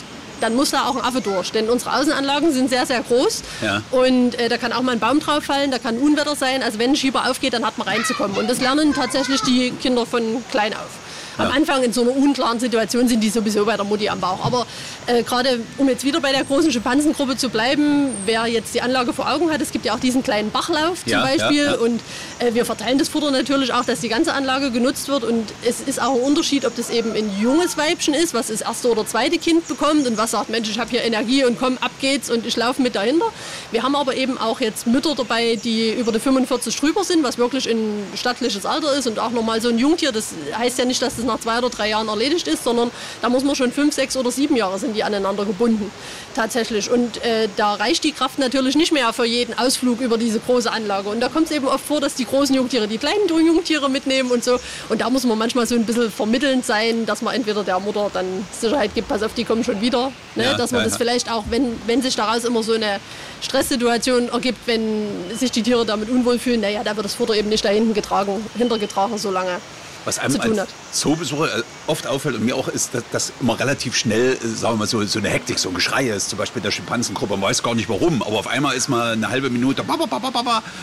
[0.42, 1.52] dann muss da auch ein Affe durch.
[1.52, 3.42] Denn unsere Außenanlagen sind sehr, sehr groß.
[3.62, 3.82] Ja.
[3.90, 6.62] Und äh, da kann auch mal ein Baum drauf fallen, da kann Unwetter sein.
[6.62, 8.36] Also wenn ein Schieber aufgeht, dann hat man reinzukommen.
[8.36, 11.01] Und das lernen tatsächlich die Kinder von klein auf.
[11.38, 11.52] Am Ja.
[11.54, 14.44] Anfang in so einer unklaren Situation sind die sowieso bei der Mutti am Bauch.
[14.44, 14.66] Aber
[15.06, 19.12] äh, gerade um jetzt wieder bei der großen Schimpansengruppe zu bleiben, wer jetzt die Anlage
[19.12, 21.64] vor Augen hat, es gibt ja auch diesen kleinen Bachlauf zum Ja, Beispiel.
[21.64, 21.74] ja.
[21.74, 22.00] Und
[22.38, 25.24] äh, wir verteilen das Futter natürlich auch, dass die ganze Anlage genutzt wird.
[25.24, 28.60] Und es ist auch ein Unterschied, ob das eben ein junges Weibchen ist, was das
[28.60, 31.78] erste oder zweite Kind bekommt und was sagt, Mensch, ich habe hier Energie und komm,
[31.80, 33.26] ab geht's und ich laufe mit dahinter.
[33.70, 37.38] Wir haben aber eben auch jetzt Mütter dabei, die über die 45 drüber sind, was
[37.38, 40.12] wirklich ein stattliches Alter ist und auch nochmal so ein Jungtier.
[40.12, 40.28] Das
[40.58, 43.44] heißt ja nicht, dass das nach zwei oder drei Jahren erledigt ist, sondern da muss
[43.44, 45.90] man schon fünf, sechs oder sieben Jahre sind die aneinander gebunden.
[46.34, 46.90] Tatsächlich.
[46.90, 50.70] Und äh, da reicht die Kraft natürlich nicht mehr für jeden Ausflug über diese große
[50.70, 51.08] Anlage.
[51.08, 54.30] Und da kommt es eben oft vor, dass die großen Jungtiere die kleinen Jungtiere mitnehmen
[54.30, 54.58] und so.
[54.88, 58.10] Und da muss man manchmal so ein bisschen vermittelnd sein, dass man entweder der Mutter
[58.12, 58.26] dann
[58.58, 60.12] Sicherheit gibt, pass auf, die kommen schon wieder.
[60.34, 60.44] Ne?
[60.44, 60.98] Ja, dass man ja, das ja.
[60.98, 63.00] vielleicht auch, wenn, wenn sich daraus immer so eine
[63.42, 65.06] Stresssituation ergibt, wenn
[65.36, 67.94] sich die Tiere damit unwohl fühlen, naja, da wird das Futter eben nicht da hinten
[67.94, 69.60] getragen, hintergetragen so lange.
[70.04, 70.68] Was einem als.
[70.92, 74.74] Zoobesucher äh, oft auffällt und mir auch ist, dass, dass immer relativ schnell, äh, sagen
[74.74, 76.30] wir mal, so, so eine Hektik, so ein Geschrei ist.
[76.30, 77.34] Zum Beispiel in der Schimpansengruppe.
[77.36, 79.84] Man weiß gar nicht warum, aber auf einmal ist mal eine halbe Minute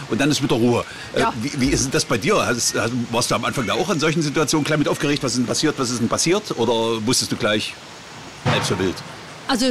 [0.09, 0.85] und dann ist wieder Ruhe.
[1.13, 1.33] Äh, Ja.
[1.41, 2.45] wie, wie ist das bei dir?
[2.45, 2.75] Hast,
[3.11, 5.23] warst du am Anfang da auch in solchen Situationen klein mit aufgeregt?
[5.23, 5.75] Was ist denn passiert?
[5.77, 6.57] Was ist denn passiert?
[6.57, 7.73] Oder wusstest du gleich
[8.45, 8.95] halb so wild?
[9.47, 9.65] Also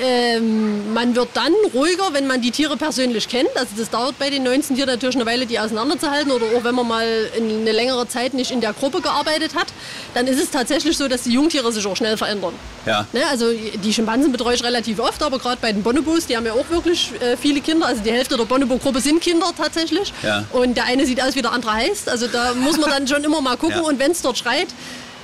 [0.00, 3.50] ähm, man wird dann ruhiger, wenn man die Tiere persönlich kennt.
[3.56, 6.30] Also das dauert bei den 19 Tieren natürlich eine Weile, die auseinanderzuhalten.
[6.30, 9.68] Oder auch wenn man mal in eine längere Zeit nicht in der Gruppe gearbeitet hat,
[10.14, 12.54] dann ist es tatsächlich so, dass die Jungtiere sich auch schnell verändern.
[12.86, 13.06] Ja.
[13.12, 16.46] Ne, also die Schimpansen betreue ich relativ oft, aber gerade bei den Bonobos, die haben
[16.46, 17.86] ja auch wirklich äh, viele Kinder.
[17.86, 20.12] Also die Hälfte der Bonobo-Gruppe sind Kinder tatsächlich.
[20.22, 20.44] Ja.
[20.52, 22.08] Und der eine sieht aus, wie der andere heißt.
[22.08, 23.76] Also da muss man dann schon immer mal gucken.
[23.76, 23.88] Ja.
[23.88, 24.68] Und wenn es dort schreit,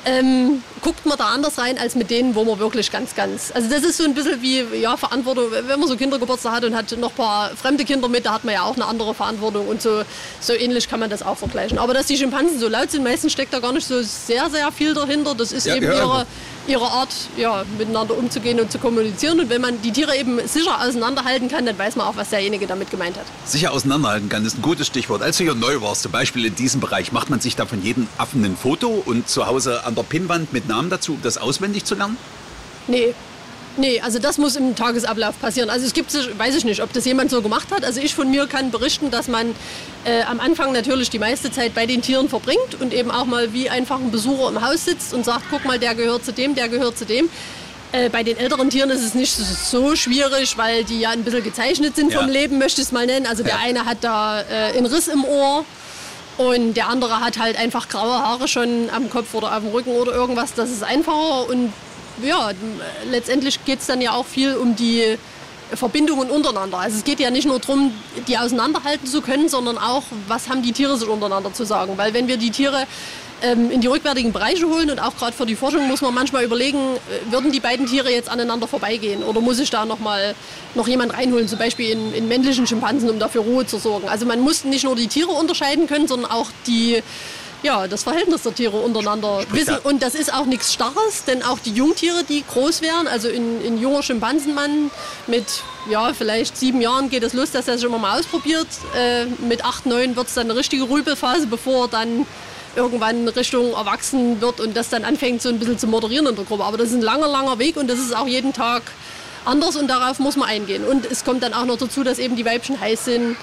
[0.06, 3.50] ähm, guckt man da anders rein als mit denen, wo man wirklich ganz, ganz.
[3.52, 6.76] Also das ist so ein bisschen wie ja, Verantwortung, wenn man so Kindergeburtstag hat und
[6.76, 9.66] hat noch ein paar fremde Kinder mit, da hat man ja auch eine andere Verantwortung
[9.66, 10.02] und so,
[10.40, 11.78] so ähnlich kann man das auch vergleichen.
[11.78, 14.70] Aber dass die Schimpansen so laut sind, meistens steckt da gar nicht so sehr, sehr
[14.70, 15.34] viel dahinter.
[15.34, 16.26] Das ist Ja, eben ja, ihre,
[16.68, 19.40] ihre Art, ja, miteinander umzugehen und zu kommunizieren.
[19.40, 22.66] Und wenn man die Tiere eben sicher auseinanderhalten kann, dann weiß man auch, was derjenige
[22.66, 23.26] damit gemeint hat.
[23.44, 25.22] Sicher auseinanderhalten kann, ist ein gutes Stichwort.
[25.22, 27.82] Als du hier neu warst, zum Beispiel in diesem Bereich, macht man sich da von
[27.82, 31.38] jedem Affen ein Foto und zu Hause an der Pinnwand mit Namen dazu, um das
[31.38, 32.16] auswendig zu lernen?
[32.88, 33.14] Nee.
[33.78, 35.68] Nee, also das muss im Tagesablauf passieren.
[35.68, 37.84] Also es gibt, weiß ich nicht, ob das jemand so gemacht hat.
[37.84, 39.54] Also ich von mir kann berichten, dass man
[40.04, 43.52] äh, am Anfang natürlich die meiste Zeit bei den Tieren verbringt und eben auch mal
[43.52, 46.54] wie einfach ein Besucher im Haus sitzt und sagt, guck mal, der gehört zu dem,
[46.54, 47.28] der gehört zu dem.
[47.92, 51.44] Äh, bei den älteren Tieren ist es nicht so schwierig, weil die ja ein bisschen
[51.44, 52.20] gezeichnet sind Ja.
[52.20, 53.26] vom Leben, möchte ich es mal nennen.
[53.26, 53.60] Also der Ja.
[53.62, 55.64] eine hat da äh, einen Riss im Ohr
[56.38, 59.90] und der andere hat halt einfach graue Haare schon am Kopf oder auf dem Rücken
[59.92, 60.54] oder irgendwas.
[60.54, 61.72] Das ist einfacher und
[62.22, 62.50] ja,
[63.10, 65.18] letztendlich geht es dann ja auch viel um die
[65.72, 66.78] Verbindungen untereinander.
[66.78, 67.92] Also es geht ja nicht nur darum,
[68.28, 71.94] die auseinanderhalten zu können, sondern auch, was haben die Tiere sich untereinander zu sagen.
[71.96, 72.86] Weil wenn wir die Tiere
[73.42, 76.44] ähm, in die rückwärtigen Bereiche holen und auch gerade für die Forschung muss man manchmal
[76.44, 80.34] überlegen, äh, würden die beiden Tiere jetzt aneinander vorbeigehen oder muss ich da noch mal
[80.74, 84.08] noch jemand reinholen, zum Beispiel in, in männlichen Schimpansen, um dafür Ruhe zu sorgen.
[84.08, 87.02] Also man muss nicht nur die Tiere unterscheiden können, sondern auch die
[87.62, 89.78] ja, das Verhältnis der Tiere untereinander Sprich, wissen.
[89.82, 93.28] da- Und das ist auch nichts Starres, denn auch die Jungtiere, die groß werden, also
[93.28, 94.90] in, in junger Schimpansenmann
[95.26, 95.44] mit
[95.90, 98.66] ja, vielleicht sieben Jahren geht es los, dass er sich immer mal ausprobiert.
[98.96, 102.26] Äh, mit acht, neun wird es dann eine richtige Rübelphase, bevor er dann
[102.76, 106.44] irgendwann Richtung erwachsen wird und das dann anfängt so ein bisschen zu moderieren in der
[106.44, 106.62] Gruppe.
[106.64, 108.82] Aber das ist ein langer, langer Weg und das ist auch jeden Tag
[109.46, 110.84] anders und darauf muss man eingehen.
[110.84, 113.36] Und es kommt dann auch noch dazu, dass eben die Weibchen heiß sind.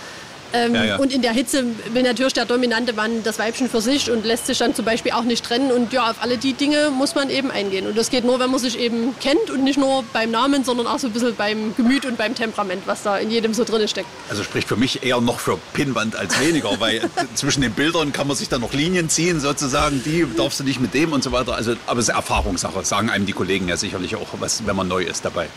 [0.54, 0.96] Ähm, Ja, ja.
[0.98, 4.46] Und in der Hitze will natürlich der dominante Mann das Weibchen für sich und lässt
[4.48, 5.72] sich dann zum Beispiel auch nicht trennen.
[5.72, 7.88] Und ja, auf alle die Dinge muss man eben eingehen.
[7.88, 10.88] Und das geht nur, wenn man sich eben kennt und nicht nur beim Namen, sondern
[10.88, 13.88] auch so ein bisschen beim Gemüt und beim Temperament, was da in jedem so drin
[13.88, 14.08] steckt.
[14.30, 17.02] Also spricht für mich eher noch für Pinnwand als weniger, weil
[17.34, 20.80] zwischen den Bildern kann man sich dann noch Linien ziehen, sozusagen, die darfst du nicht
[20.80, 21.56] mit dem und so weiter.
[21.56, 24.88] Also, aber es ist Erfahrungssache, sagen einem die Kollegen ja sicherlich auch, was, wenn man
[24.88, 25.48] neu ist dabei.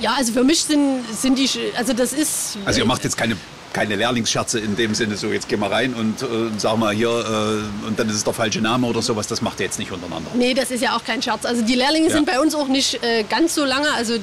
[0.00, 2.58] Ja, also für mich sind, sind die, also das ist...
[2.64, 3.36] Also ihr macht jetzt keine,
[3.74, 7.08] keine Lehrlingsscherze in dem Sinne, so jetzt geh mal rein und äh, sag mal hier,
[7.10, 9.92] äh, und dann ist es der falsche Name oder sowas, das macht ihr jetzt nicht
[9.92, 10.30] untereinander.
[10.34, 11.44] Nee, das ist ja auch kein Scherz.
[11.44, 12.14] Also die Lehrlinge Ja.
[12.14, 13.92] sind bei uns auch nicht äh, ganz so lange.
[13.92, 14.20] Also äh,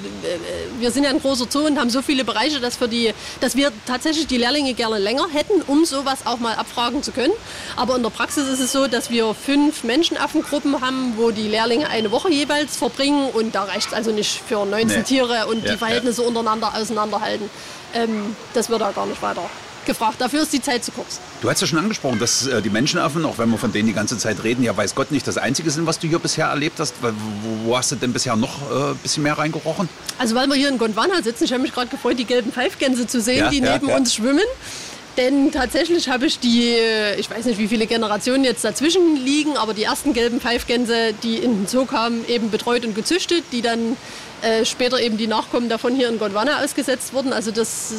[0.80, 3.56] wir sind ja ein großer Zoo und haben so viele Bereiche, dass, für die, dass
[3.56, 7.34] wir tatsächlich die Lehrlinge gerne länger hätten, um sowas auch mal abfragen zu können.
[7.76, 11.90] Aber in der Praxis ist es so, dass wir fünf Menschenaffengruppen haben, wo die Lehrlinge
[11.90, 15.04] eine Woche jeweils verbringen und da reicht es also nicht für 19 Nee.
[15.04, 17.50] Tiere und Ja, die Verhältnisse untereinander auseinanderhalten.
[17.94, 19.41] Ähm, das wird da gar nicht weiter
[19.86, 20.16] gefragt.
[20.20, 21.20] Dafür ist die Zeit zu kurz.
[21.42, 23.94] Du hast ja schon angesprochen, dass äh, die Menschenaffen, auch wenn wir von denen die
[23.94, 26.80] ganze Zeit reden, ja weiß Gott nicht das Einzige sind, was du hier bisher erlebt
[26.80, 26.96] hast.
[27.02, 27.10] Wo,
[27.66, 29.90] wo hast du denn bisher noch äh, ein bisschen mehr reingerochen?
[30.20, 33.08] Also weil wir hier in Gondwana sitzen, ich habe mich gerade gefreut, die gelben Pfeifgänse
[33.08, 33.96] zu sehen, Ja, die ja, neben ja.
[33.98, 34.46] uns schwimmen.
[35.18, 39.58] Denn tatsächlich habe ich die, äh, ich weiß nicht, wie viele Generationen jetzt dazwischen liegen,
[39.58, 43.62] aber die ersten gelben Pfeifgänse, die in den Zoo kamen, eben betreut und gezüchtet, die
[43.62, 43.98] dann
[44.42, 47.34] äh, später eben die Nachkommen davon hier in Gondwana ausgesetzt wurden.
[47.34, 47.96] Also das, äh,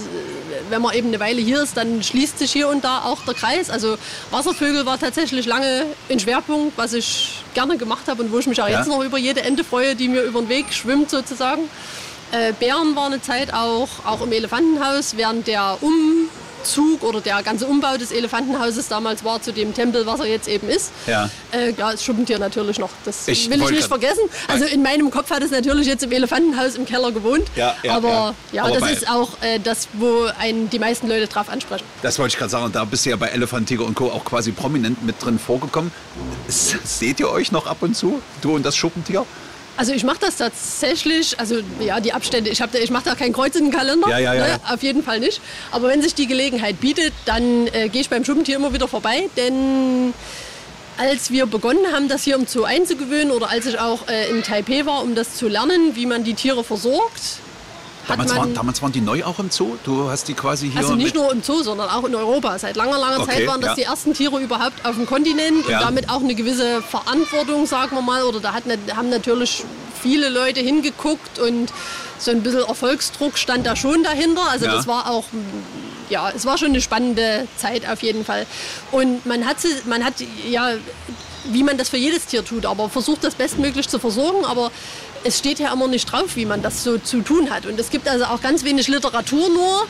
[0.71, 3.35] wenn man eben eine Weile hier ist, dann schließt sich hier und da auch der
[3.35, 3.71] Kreis.
[3.71, 3.97] Also
[4.31, 8.61] Wasservögel war tatsächlich lange ein Schwerpunkt, was ich gerne gemacht habe und wo ich mich
[8.61, 8.79] auch Ja.
[8.79, 11.63] jetzt noch über jede Ente freue, die mir über den Weg schwimmt sozusagen.
[12.33, 15.77] Äh, Bären war eine Zeit auch, auch im Elefantenhaus, während der
[16.63, 20.49] Umzug oder der ganze Umbau des Elefantenhauses damals war zu dem Tempel, was er jetzt
[20.49, 20.93] eben ist.
[21.07, 21.29] Ja.
[21.51, 22.91] Äh, ja, das Schuppentier natürlich noch.
[23.05, 24.23] Das Ich will ich nicht vergessen.
[24.47, 27.49] Also in meinem Kopf hat es natürlich jetzt im Elefantenhaus im Keller gewohnt.
[27.57, 28.65] Ja, ja, aber ja.
[28.65, 31.85] Aber das ist auch äh, das, wo einen die meisten Leute drauf ansprechen.
[32.03, 34.11] Das wollte ich gerade sagen, da bist du ja bei Elefant, Tiger und Co.
[34.11, 35.91] auch quasi prominent mit drin vorgekommen.
[36.49, 39.27] Seht ihr euch noch ab und zu, du und das Schuppentier?
[39.77, 43.33] Also ich mache das tatsächlich, also ja, die Abstände, ich, da- ich mache da keinen
[43.33, 45.41] Kreuz in den Kalender, Ja, ja, ja, ne, auf jeden Fall nicht.
[45.71, 49.29] Aber wenn sich die Gelegenheit bietet, dann äh, gehe ich beim Schuppentier immer wieder vorbei,
[49.37, 50.13] denn
[50.99, 54.43] als wir begonnen haben, das hier im Zoo einzugewöhnen oder als ich auch äh, in
[54.43, 57.21] Taipei war, um das zu lernen, wie man die Tiere versorgt,
[58.09, 58.39] Damals, man...
[58.39, 59.77] waren, damals waren die neu auch im Zoo?
[59.85, 60.79] Du hast die quasi hier.
[60.81, 62.59] Also nicht nur im Zoo, sondern auch in Europa.
[62.59, 63.75] Seit langer, langer Okay, Zeit waren das ja.
[63.77, 65.79] die ersten Tiere überhaupt auf dem Kontinent Ja.
[65.79, 68.25] und damit auch eine gewisse Verantwortung, sagen wir mal.
[68.25, 68.65] Oder da hat,
[68.97, 69.65] haben natürlich
[70.01, 71.73] viele Leute hingeguckt und
[72.19, 74.43] so ein bisschen Erfolgsdruck stand da schon dahinter.
[74.51, 74.75] Also Ja.
[74.75, 75.25] das war auch,
[76.11, 78.47] ja, es war schon eine spannende Zeit auf jeden Fall.
[78.91, 80.15] Und man hat, sie- man hat
[80.49, 80.71] ja,
[81.45, 84.45] wie man das für jedes Tier tut, aber versucht das bestmöglich zu versorgen.
[84.45, 84.71] Aber
[85.25, 87.67] es steht ja immer nicht drauf, wie man das so zu tun hat.
[87.67, 89.87] Und es gibt also auch ganz wenig Literatur nur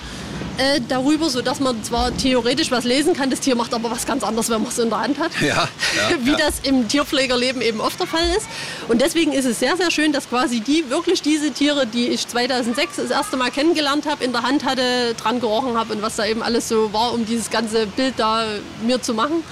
[0.59, 4.23] äh, darüber, sodass man zwar theoretisch was lesen kann, das Tier macht aber was ganz
[4.23, 5.33] anderes, wenn man es in der Hand hat.
[5.41, 5.69] Ja, ja,
[6.25, 6.37] Wie ja.
[6.37, 8.47] das im Tierpflegerleben eben oft der Fall ist.
[8.89, 12.29] Und deswegen ist es sehr, sehr schön, dass quasi die wirklich diese Tiere, die ich
[12.29, 16.17] 2006 das erste Mal kennengelernt habe, in der Hand hatte, dran gerochen habe und was
[16.17, 18.45] da eben alles so war, um dieses ganze Bild da
[18.83, 19.43] mir zu machen.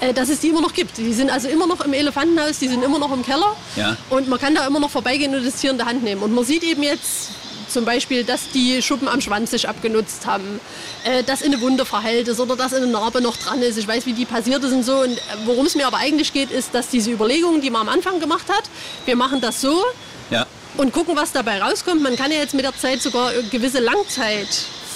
[0.00, 0.96] Äh, Dass es die immer noch gibt.
[0.98, 3.56] Die sind also immer noch im Elefantenhaus, die sind immer noch im Keller.
[3.76, 3.96] Ja.
[4.10, 6.22] Und man kann da immer noch vorbeigehen und das Tier in der Hand nehmen.
[6.22, 7.30] Und man sieht eben jetzt
[7.68, 10.58] zum Beispiel, dass die Schuppen am Schwanz sich abgenutzt haben,
[11.04, 13.78] äh, dass eine Wunde verheilt ist oder dass eine Narbe noch dran ist.
[13.78, 15.00] Ich weiß, wie die passiert ist und so.
[15.02, 17.88] Und äh, worum es mir aber eigentlich geht, ist, dass diese Überlegungen, die man am
[17.90, 18.64] Anfang gemacht hat,
[19.06, 19.84] wir machen das so,
[20.30, 20.46] Ja.
[20.76, 22.02] und gucken, was dabei rauskommt.
[22.02, 23.78] Man kann ja jetzt mit der Zeit sogar gewisse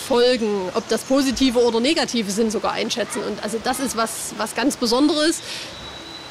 [0.04, 3.22] Langzeitfolgen, ob das positive oder negative sind, sogar einschätzen.
[3.22, 5.40] Und also das ist was, was ganz Besonderes.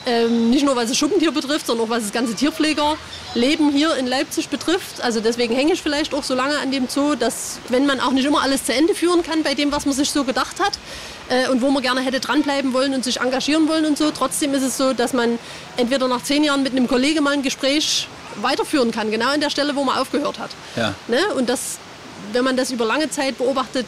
[0.06, 4.06] Ähm, nicht nur was das Schuppentier betrifft, sondern auch was das ganze Tierpflegerleben hier in
[4.06, 5.02] Leipzig betrifft.
[5.02, 8.12] Also deswegen hänge ich vielleicht auch so lange an dem Zoo, dass wenn man auch
[8.12, 10.78] nicht immer alles zu Ende führen kann bei dem, was man sich so gedacht hat
[11.30, 14.54] äh, und wo man gerne hätte dranbleiben wollen und sich engagieren wollen und so, trotzdem
[14.54, 15.40] ist es so, dass man
[15.78, 18.10] entweder nach zehn Jahren mit einem Kollegen mal ein Gespräch
[18.42, 20.50] weiterführen kann, genau an der Stelle, wo man aufgehört hat.
[20.76, 20.94] Ja.
[21.08, 21.20] Ne?
[21.38, 21.78] Und das,
[22.32, 23.86] wenn man das über lange Zeit beobachtet,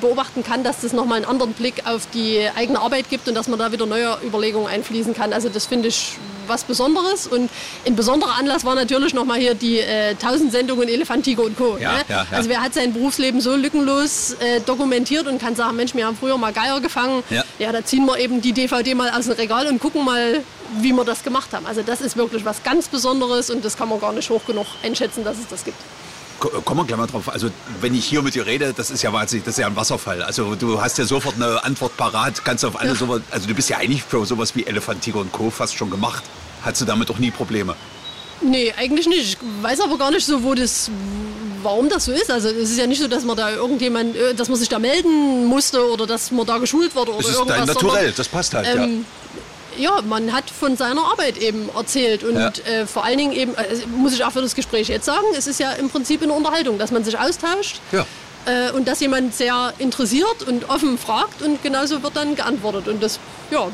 [0.00, 3.48] beobachten kann, dass das nochmal einen anderen Blick auf die eigene Arbeit gibt und dass
[3.48, 5.32] man da wieder neue Überlegungen einfließen kann.
[5.32, 6.16] Also das finde ich
[6.46, 7.26] was Besonderes.
[7.26, 7.50] Und
[7.86, 11.76] ein besonderer Anlass war natürlich nochmal hier die äh, 1000 Sendungen Elefant, Tiger und Co.
[11.78, 11.98] Ja, ne?
[12.08, 12.26] ja, ja.
[12.30, 16.16] Also wer hat sein Berufsleben so lückenlos äh, dokumentiert und kann sagen, Mensch, wir haben
[16.16, 17.22] früher mal Geier gefangen.
[17.30, 17.72] Ja.
[17.72, 20.42] da ziehen wir eben die DVD mal aus dem Regal und gucken mal,
[20.80, 21.66] wie wir das gemacht haben.
[21.66, 24.66] Also das ist wirklich was ganz Besonderes und das kann man gar nicht hoch genug
[24.82, 25.78] einschätzen, dass es das gibt.
[26.42, 27.28] Ko- Kommen wir gleich mal drauf.
[27.28, 27.50] Also,
[27.80, 30.22] wenn ich hier mit dir rede, das ist ja wahnsinnig, das ist ja ein Wasserfall.
[30.22, 33.06] Also, du hast ja sofort eine Antwort parat, kannst auf alles Ja.
[33.06, 35.50] sowas, also du bist ja eigentlich für sowas wie Elefant, Tiger und Co.
[35.50, 36.24] fast schon gemacht.
[36.62, 37.76] Hattest du damit auch nie Probleme?
[38.40, 39.22] Nee, eigentlich nicht.
[39.22, 40.90] Ich weiß aber gar nicht so, wo das,
[41.62, 42.28] warum das so ist.
[42.28, 44.80] Also es ist ja nicht so, dass man da irgendjemand, äh, dass man sich da
[44.80, 47.56] melden musste oder dass man da geschult wurde oder Das ist irgendwas.
[47.58, 49.06] dein Naturell, das passt halt, ähm, ja,
[50.04, 52.48] man hat von seiner Arbeit eben erzählt und Ja.
[52.64, 55.46] äh, vor allen Dingen eben, also, muss ich auch für das Gespräch jetzt sagen, es
[55.46, 58.04] ist ja im Prinzip eine Unterhaltung, dass man sich austauscht Ja.
[58.46, 62.88] äh, und dass jemand sehr interessiert und offen fragt und genauso wird dann geantwortet.
[62.88, 63.18] Und das
[63.50, 63.68] ja,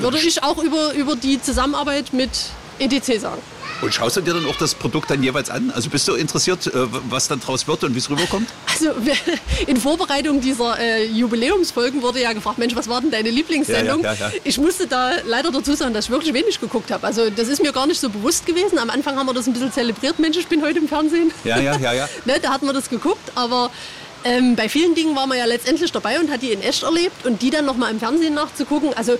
[0.00, 2.30] würde ich auch über, über die Zusammenarbeit mit
[2.78, 3.42] EDC sagen.
[3.80, 5.70] Und schaust du dir dann auch das Produkt dann jeweils an?
[5.70, 6.70] Also bist du interessiert, äh,
[7.08, 8.48] was dann draus wird und wie es rüberkommt?
[8.66, 8.90] Also
[9.66, 14.02] in Vorbereitung dieser äh, Jubiläumsfolgen wurde ja gefragt, Mensch, was war denn deine Lieblingssendung?
[14.02, 14.32] Ja, ja, ja.
[14.42, 17.06] Ich musste da leider dazu sagen, dass ich wirklich wenig geguckt habe.
[17.06, 18.78] Also das ist mir gar nicht so bewusst gewesen.
[18.78, 21.30] Am Anfang haben wir das ein bisschen zelebriert, Mensch, ich bin heute im Fernsehen.
[21.44, 22.08] Ja, ja, ja, ja.
[22.24, 23.70] ne, da hatten wir das geguckt, aber
[24.24, 27.24] ähm, bei vielen Dingen war man ja letztendlich dabei und hat die in echt erlebt
[27.24, 28.92] und die dann nochmal im Fernsehen nachzugucken.
[28.94, 29.18] Also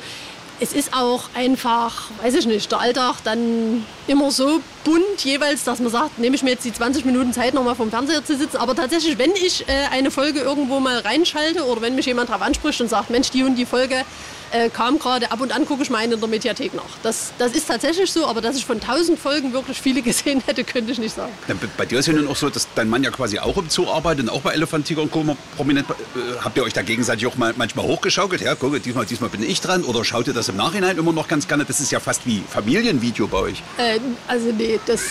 [0.60, 5.78] es ist auch einfach, weiß ich nicht, der Alltag dann immer so bunt jeweils, dass
[5.80, 8.56] man sagt, nehme ich mir jetzt die 20 Minuten Zeit, nochmal vom Fernseher zu sitzen.
[8.56, 12.42] Aber tatsächlich, wenn ich äh, eine Folge irgendwo mal reinschalte oder wenn mich jemand darauf
[12.42, 14.02] anspricht und sagt, Mensch, die und die Folge
[14.50, 16.82] äh, kam gerade, ab und an gucke ich mal eine in der Mediathek nach.
[17.02, 20.64] Das, das ist tatsächlich so, aber dass ich von 1000 Folgen wirklich viele gesehen hätte,
[20.64, 21.32] könnte ich nicht sagen.
[21.48, 23.68] Ja, bei- dir ist ja nun auch so, dass dein Mann ja quasi auch im
[23.68, 25.24] Zoo arbeitet und auch bei Elefant, Tiger und Co.
[25.56, 25.88] prominent.
[25.90, 25.94] Äh,
[26.42, 28.40] habt ihr euch da gegenseitig auch mal, manchmal hochgeschaukelt?
[28.40, 29.84] Ja, guck, diesmal, diesmal bin ich dran.
[29.84, 31.64] Oder schaut ihr das im Nachhinein immer noch ganz gerne?
[31.64, 33.62] Das ist ja fast wie Familienvideo bei euch.
[33.78, 35.02] Äh, also nee, das,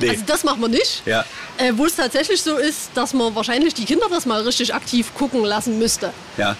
[0.00, 0.10] Nee.
[0.10, 1.02] Also das machen wir nicht.
[1.06, 1.24] Ja.
[1.56, 5.14] Äh, Wo es tatsächlich so ist, dass man wahrscheinlich die Kinder das mal richtig aktiv
[5.14, 6.12] gucken lassen müsste.
[6.36, 6.56] Ja.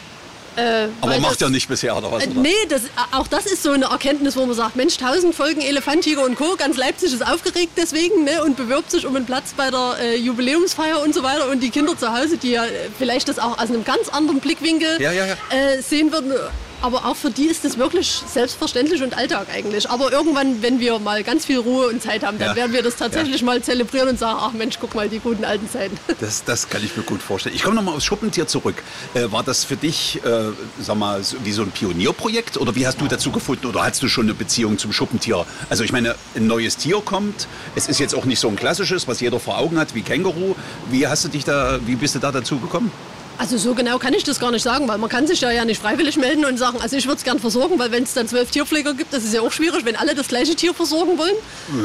[0.56, 2.24] Äh, Aber macht das, ja nicht bisher, oder was?
[2.24, 2.40] Äh, oder?
[2.40, 6.04] nee, das, auch das ist so eine Erkenntnis, wo man sagt, Mensch, 1000 Folgen Elefant,
[6.04, 6.54] Tiger und Co.
[6.56, 10.16] Ganz Leipzig ist aufgeregt deswegen ne, und bewirbt sich um einen Platz bei der äh,
[10.16, 11.50] Jubiläumsfeier und so weiter.
[11.50, 14.38] Und die Kinder zu Hause, die ja äh, vielleicht das auch aus einem ganz anderen
[14.38, 15.34] Blickwinkel Ja, ja, ja.
[15.50, 16.32] Äh, sehen würden.
[16.82, 19.88] Aber auch für die ist das wirklich selbstverständlich und Alltag eigentlich.
[19.88, 22.56] Aber irgendwann, wenn wir mal ganz viel Ruhe und Zeit haben, dann Ja.
[22.56, 25.68] werden wir das tatsächlich mal zelebrieren und sagen, ach Mensch, guck mal, die guten alten
[25.70, 25.96] Zeiten.
[26.20, 27.54] Das, das kann ich mir gut vorstellen.
[27.54, 28.82] Ich komme nochmal aufs Schuppentier zurück.
[29.14, 32.56] Äh, war das für dich, äh, sag mal, wie so ein Pionierprojekt?
[32.58, 33.66] Oder wie hast du dazu gefunden?
[33.66, 35.44] Oder hast du schon eine Beziehung zum Schuppentier?
[35.70, 37.46] Also ich meine, ein neues Tier kommt.
[37.74, 40.54] Es ist jetzt auch nicht so ein klassisches, was jeder vor Augen hat, wie Känguru.
[40.90, 42.90] Wie hast du dich da, wie bist du da dazu gekommen?
[43.36, 45.64] Also so genau kann ich das gar nicht sagen, weil man kann sich da ja
[45.64, 48.28] nicht freiwillig melden und sagen, also ich würde es gern versorgen, weil wenn es dann
[48.28, 51.34] zwölf Tierpfleger gibt, das ist ja auch schwierig, wenn alle das gleiche Tier versorgen wollen.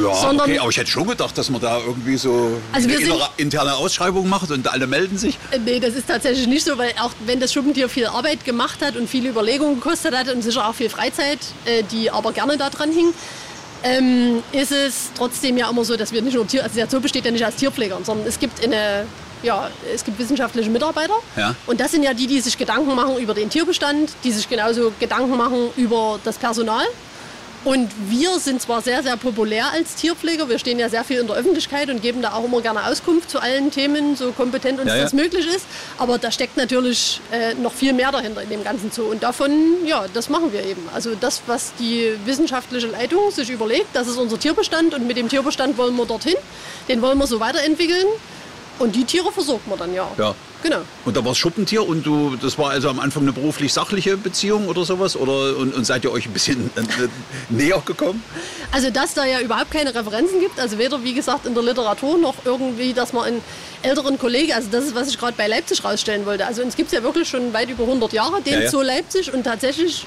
[0.04, 2.98] Ja, Sondern- okay, aber ich hätte schon gedacht, dass man da irgendwie so Also eine
[3.00, 5.38] sind- interne Ausschreibung macht und alle melden sich.
[5.52, 8.82] Äh, Nee, das ist tatsächlich nicht so, weil auch wenn das Schuppentier viel Arbeit gemacht
[8.84, 12.58] hat und viele Überlegungen gekostet hat und sicher auch viel Freizeit, äh, die aber gerne
[12.58, 13.12] da dran hing,
[13.84, 17.00] ähm, ist es trotzdem ja immer so, dass wir nicht nur Tier, also der Zoo
[17.00, 19.06] besteht ja nicht aus Tierpflegern, sondern es gibt eine,
[19.44, 21.16] ja, es gibt wissenschaftliche Mitarbeiter.
[21.36, 21.56] Ja.
[21.68, 24.92] Und das sind ja die, die sich Gedanken machen über den Tierbestand, die sich genauso
[25.00, 26.86] Gedanken machen über das Personal.
[27.66, 31.28] Und wir sind zwar sehr, sehr populär als Tierpfleger, wir stehen ja sehr viel in
[31.28, 34.88] der Öffentlichkeit und geben da auch immer gerne Auskunft zu allen Themen, so kompetent uns
[34.88, 35.04] Ja, ja.
[35.04, 35.66] das möglich ist.
[35.98, 39.04] Aber da steckt natürlich äh, noch viel mehr dahinter in dem ganzen Zoo.
[39.12, 39.52] Und davon,
[39.86, 40.88] ja, das machen wir eben.
[40.94, 45.28] Also das, was die wissenschaftliche Leitung sich überlegt, das ist unser Tierbestand und mit dem
[45.28, 46.36] Tierbestand wollen wir dorthin.
[46.88, 48.08] Den wollen wir so weiterentwickeln.
[48.80, 50.10] Und die Tiere versorgt man dann ja.
[50.18, 50.34] Ja.
[50.64, 50.80] Genau.
[51.06, 54.68] Und da war es Schuppentier und du, das war also am Anfang eine beruflich-sachliche Beziehung
[54.68, 55.16] oder sowas?
[55.16, 57.08] Oder und, und seid ihr euch ein bisschen äh, äh,
[57.50, 58.24] näher gekommen?
[58.72, 62.18] Also dass da ja überhaupt keine Referenzen gibt, also weder wie gesagt in der Literatur
[62.18, 63.42] noch irgendwie, dass man einen
[63.82, 66.46] älteren Kollegen, also das ist, was ich gerade bei Leipzig rausstellen wollte.
[66.46, 68.70] Also uns gibt es ja wirklich schon weit über 100 Jahre, den Ja, ja.
[68.70, 70.06] Zoo Leipzig und tatsächlich,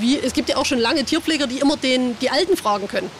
[0.00, 3.10] wie, es gibt ja auch schon lange Tierpfleger, die immer den, die Alten fragen können.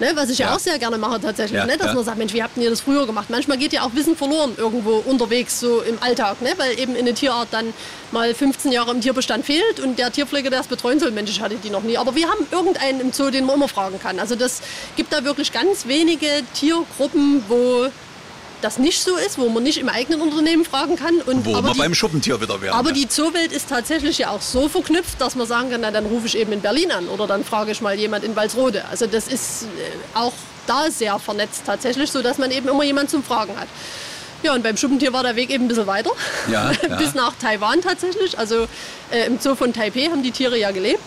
[0.00, 0.48] Ne, was ich ja.
[0.48, 0.54] Ja.
[0.54, 1.94] auch sehr gerne mache tatsächlich, Ja, ne, dass ja.
[1.94, 3.30] man sagt, Mensch, wie habt ihr das früher gemacht?
[3.30, 7.14] Manchmal geht ja auch Wissen verloren irgendwo unterwegs so im Alltag, ne, weil eben eine
[7.14, 7.72] Tierart dann
[8.12, 11.40] mal 15 Jahre im Tierbestand fehlt und der Tierpfleger, der es betreuen soll, Mensch, ich
[11.40, 11.98] hatte die noch nie.
[11.98, 14.18] Aber wir haben irgendeinen im Zoo, den man immer fragen kann.
[14.20, 14.62] Also das
[14.96, 17.88] gibt da wirklich ganz wenige Tiergruppen, wo
[18.60, 21.20] das nicht so ist, wo man nicht im eigenen Unternehmen fragen kann.
[21.20, 22.74] Und Wo aber wir die, beim Schuppentier wieder wären.
[22.74, 22.94] aber ja.
[22.94, 26.26] die Zoowelt ist tatsächlich ja auch so verknüpft, dass man sagen kann, na, dann rufe
[26.26, 28.84] ich eben in Berlin an oder dann frage ich mal jemand in Walsrode.
[28.90, 30.32] Also das ist äh, auch
[30.66, 33.68] da sehr vernetzt tatsächlich, so dass man eben immer jemand zum Fragen hat.
[34.42, 36.10] Ja, und beim Schuppentier war der Weg eben ein bisschen weiter.
[36.50, 36.96] Ja, ja.
[36.96, 38.38] Bis nach Taiwan tatsächlich.
[38.38, 38.68] Also
[39.10, 41.02] äh, im Zoo von Taipei haben die Tiere ja gelebt.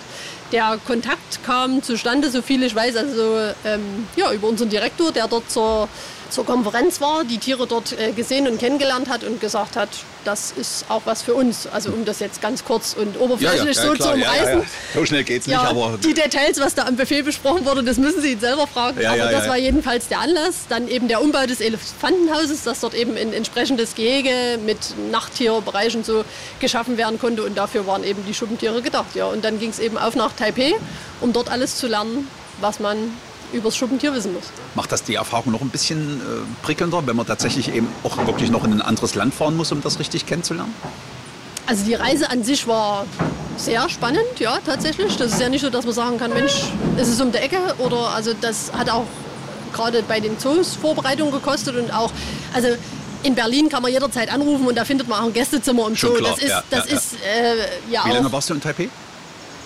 [0.52, 5.30] Der Kontakt kam zustande, so viel ich weiß, also ähm, ja, über unseren Direktor, der
[5.30, 5.88] dort zur,
[6.32, 9.90] zur Konferenz war, die Tiere dort äh, gesehen und kennengelernt hat und gesagt hat,
[10.24, 11.68] das ist auch was für uns.
[11.68, 14.64] Also um das jetzt ganz kurz und oberflächlich so zu umreißen.
[14.94, 17.98] So schnell geht's nicht, Ja, aber die Details, was da am Befehl besprochen wurde, das
[17.98, 19.02] müssen Sie ihn selber fragen.
[19.02, 19.66] Ja, Aber ja, das ja, war ja.
[19.66, 20.68] jedenfalls der Anlass.
[20.70, 24.78] Dann eben der Umbau des Elefantenhauses, dass dort eben ein entsprechendes Gehege mit
[25.12, 26.24] Nachttierbereichen so
[26.60, 27.44] geschaffen werden konnte.
[27.44, 29.16] Und dafür waren eben die Schuppentiere gedacht.
[29.16, 29.26] Ja.
[29.26, 30.74] Und dann ging es eben auf nach Taipei,
[31.20, 32.28] um dort alles zu lernen,
[32.62, 33.12] was man
[33.54, 34.44] übers Schuppentier wissen muss.
[34.76, 36.24] macht das die Erfahrung noch ein bisschen äh,
[36.66, 39.82] prickelnder, wenn man tatsächlich eben auch wirklich noch in ein anderes Land fahren muss, um
[39.82, 40.74] das richtig kennenzulernen?
[41.68, 43.06] Also die Reise an sich war
[43.58, 45.16] sehr spannend, ja, tatsächlich.
[45.18, 46.64] Das ist ja nicht so, dass man sagen kann, Mensch,
[46.98, 49.06] ist es um die Ecke oder also das hat auch
[49.74, 52.12] gerade bei den Zoos Vorbereitung gekostet und auch,
[52.54, 52.68] also
[53.24, 56.12] in Berlin kann man jederzeit anrufen und da findet man auch ein Gästezimmer im Schon
[56.12, 56.18] Zoo.
[56.18, 58.90] klar, das ist, ja, das ja, ist äh, ja Wie lange warst du in Taipei?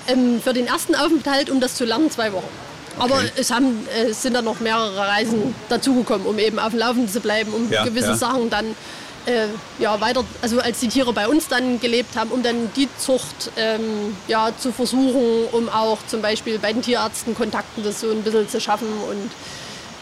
[0.07, 2.47] ähm, für den ersten Aufenthalt, um das zu lernen, zwei Wochen.
[2.99, 3.31] Aber Okay.
[3.37, 7.09] es, haben, äh, es sind dann noch mehrere Reisen dazugekommen, um eben auf dem Laufenden
[7.09, 8.15] zu bleiben, um Ja, gewisse ja.
[8.15, 8.75] Sachen dann
[9.25, 9.47] äh,
[9.79, 13.49] ja, weiter, also als die Tiere bei uns dann gelebt haben, um dann die Zucht
[13.57, 18.21] ähm, ja, zu versuchen, um auch zum Beispiel bei den Tierärzten Kontakten das so ein
[18.21, 19.31] bisschen zu schaffen und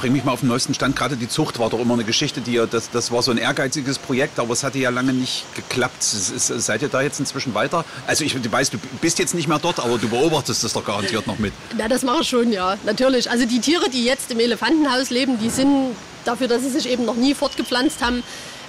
[0.04, 0.98] Bring mich mal auf den neuesten Stand.
[0.98, 3.38] Gerade die Zucht war doch immer eine Geschichte, die ja, das, das war so ein
[3.38, 6.02] ehrgeiziges Projekt, aber es hatte ja lange nicht geklappt.
[6.02, 7.86] Ist, seid ihr da jetzt inzwischen weiter?
[8.06, 11.26] Also ich weiß, du bist jetzt nicht mehr dort, aber du beobachtest das doch garantiert
[11.26, 11.54] noch mit.
[11.78, 13.32] Na, das mache ich schon, ja, natürlich.
[13.32, 17.06] Also die Tiere, die jetzt im Elefantenhaus leben, die sind dafür, dass sie sich eben
[17.06, 18.24] noch nie fortgepflanzt haben,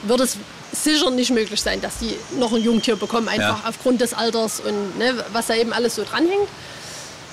[0.04, 0.36] wird es
[0.70, 3.68] sicher nicht möglich sein, dass die noch ein Jungtier bekommen, einfach Ja.
[3.68, 6.46] aufgrund des Alters und ne, was da eben alles so dranhängt.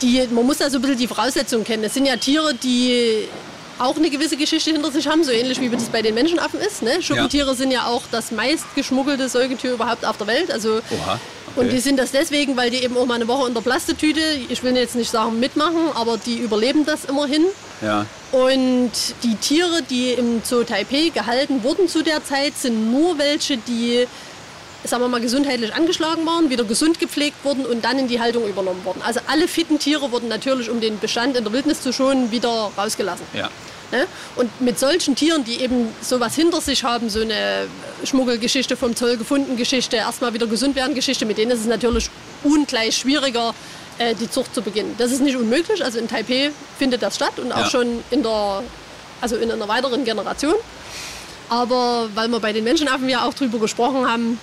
[0.01, 1.83] Die, man muss da so ein bisschen die Voraussetzungen kennen.
[1.83, 3.27] Es sind ja Tiere, die
[3.81, 6.81] auch eine gewisse Geschichte hinter sich haben, so ähnlich wie das bei den Menschenaffen ist.
[6.81, 7.01] Ne?
[7.01, 10.51] Schuppentiere sind ja auch das meist geschmuggelte Säugetier überhaupt auf der Welt.
[10.51, 11.19] Also Oha,
[11.55, 11.75] und okay.
[11.75, 14.63] die sind das deswegen, weil die eben auch mal eine Woche in der Plastetüte, ich
[14.63, 17.45] will jetzt nicht sagen mitmachen, aber die überleben das immerhin.
[17.81, 18.05] Ja.
[18.31, 18.91] Und
[19.23, 24.07] die Tiere, die im Zoo Taipei gehalten wurden zu der Zeit, sind nur welche, die,
[24.85, 28.47] sagen wir mal, gesundheitlich angeschlagen waren, wieder gesund gepflegt wurden und dann in die Haltung
[28.47, 29.01] übernommen wurden.
[29.01, 32.71] Also alle fitten Tiere wurden natürlich, um den Bestand in der Wildnis zu schonen, wieder
[32.77, 33.25] rausgelassen.
[33.33, 33.49] Ja.
[33.91, 34.07] Ne?
[34.37, 37.67] Und mit solchen Tieren, die eben sowas hinter sich haben, so eine
[38.05, 42.09] Schmuggelgeschichte vom Zoll gefunden Geschichte, erstmal wieder gesund werden Geschichte, mit denen ist es natürlich
[42.43, 43.53] ungleich schwieriger,
[43.97, 44.95] äh, die Zucht zu beginnen.
[44.97, 45.83] Das ist nicht unmöglich.
[45.83, 47.69] Also in Taipei findet das statt und auch Ja.
[47.69, 48.63] schon in der,
[49.19, 50.55] also in einer weiteren Generation.
[51.49, 54.39] Aber weil wir bei den Menschenaffen ja auch drüber gesprochen haben,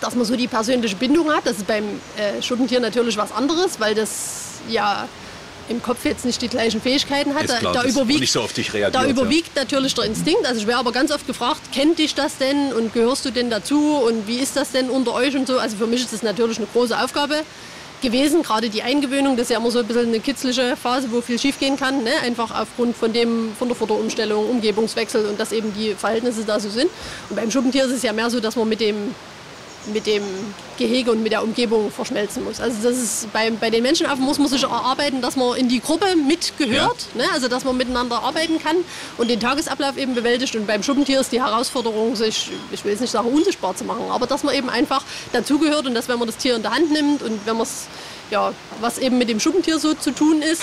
[0.00, 1.84] dass man so die persönliche Bindung hat, das ist beim
[2.16, 5.08] äh, Schuppentier natürlich was anderes, weil das ja
[5.68, 7.44] im Kopf jetzt nicht die gleichen Fähigkeiten hat.
[7.44, 9.10] Ist klar, das überwiegt, so reagiert, da ja.
[9.10, 10.46] überwiegt natürlich der Instinkt.
[10.46, 13.50] Also ich werde aber ganz oft gefragt, kennt dich das denn und gehörst du denn
[13.50, 15.58] dazu und wie ist das denn unter euch und so.
[15.58, 17.42] Also für mich ist das natürlich eine große Aufgabe
[18.02, 21.22] gewesen, gerade die Eingewöhnung, das ist ja immer so ein bisschen eine kitzlige Phase, wo
[21.22, 22.10] viel schiefgehen kann, ne?
[22.22, 26.68] einfach aufgrund von dem, von der Futterumstellung, Umgebungswechsel und dass eben die Verhältnisse da so
[26.68, 26.90] sind.
[27.30, 29.14] Und beim Schuppentier ist es ja mehr so, dass man mit dem
[29.92, 30.22] mit dem
[30.78, 32.60] Gehege und mit der Umgebung verschmelzen muss.
[32.60, 35.80] Also das ist bei, bei den Menschenaffen muss man sich erarbeiten, dass man in die
[35.80, 37.24] Gruppe mitgehört, ne?
[37.32, 38.76] also dass man miteinander arbeiten kann
[39.18, 40.56] und den Tagesablauf eben bewältigt.
[40.56, 44.10] Und beim Schuppentier ist die Herausforderung, sich, ich will jetzt nicht sagen unsichtbar zu machen,
[44.10, 46.90] aber dass man eben einfach dazugehört und dass wenn man das Tier in der Hand
[46.90, 47.86] nimmt und wenn man es,
[48.30, 50.62] ja, was eben mit dem Schuppentier so zu tun ist,